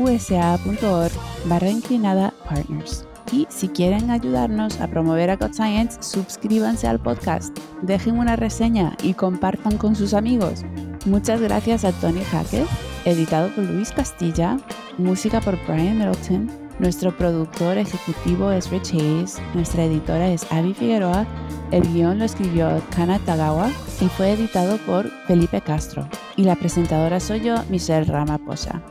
barra 1.46 1.70
inclinada 1.70 2.34
partners. 2.50 3.06
Y 3.34 3.48
si 3.50 3.68
quieren 3.68 4.12
ayudarnos 4.12 4.80
a 4.80 4.88
promover 4.88 5.32
a 5.32 5.38
God 5.38 5.54
Science, 5.54 5.98
suscríbanse 6.02 6.88
al 6.88 7.00
podcast, 7.00 7.58
dejen 7.82 8.20
una 8.20 8.36
reseña 8.36 8.96
y 9.02 9.16
compartan 9.16 9.80
con 9.80 9.96
sus 9.96 10.14
amigos. 10.14 10.64
Muchas 11.08 11.42
gracias 11.42 11.84
a 11.84 11.92
Tony 11.94 12.24
Hackett, 12.26 12.68
editado 13.06 13.50
por 13.56 13.64
Luis 13.64 13.92
Castilla, 13.92 14.60
música 15.00 15.42
por 15.42 15.58
Brian 15.66 15.98
Middleton, 15.98 16.48
nuestro 16.78 17.18
productor 17.18 17.80
ejecutivo 17.80 18.52
es 18.52 18.70
Rich 18.70 18.94
Hayes, 18.94 19.42
nuestra 19.56 19.86
editora 19.86 20.30
es 20.30 20.46
Abby 20.52 20.76
Figueroa, 20.76 21.26
el 21.72 21.92
guion 21.92 22.20
lo 22.20 22.26
escribió 22.26 22.84
Kana 22.96 23.18
Tagawa 23.18 23.72
y 24.00 24.06
fue 24.10 24.34
editado 24.34 24.78
por 24.86 25.10
Felipe 25.26 25.60
Castro. 25.60 26.08
Y 26.36 26.44
la 26.44 26.56
presentadora 26.56 27.20
soy 27.20 27.42
yo, 27.42 27.56
Michelle 27.70 28.06
Ramaposa. 28.06 28.84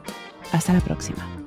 Hasta 0.51 0.73
la 0.73 0.81
próxima. 0.81 1.42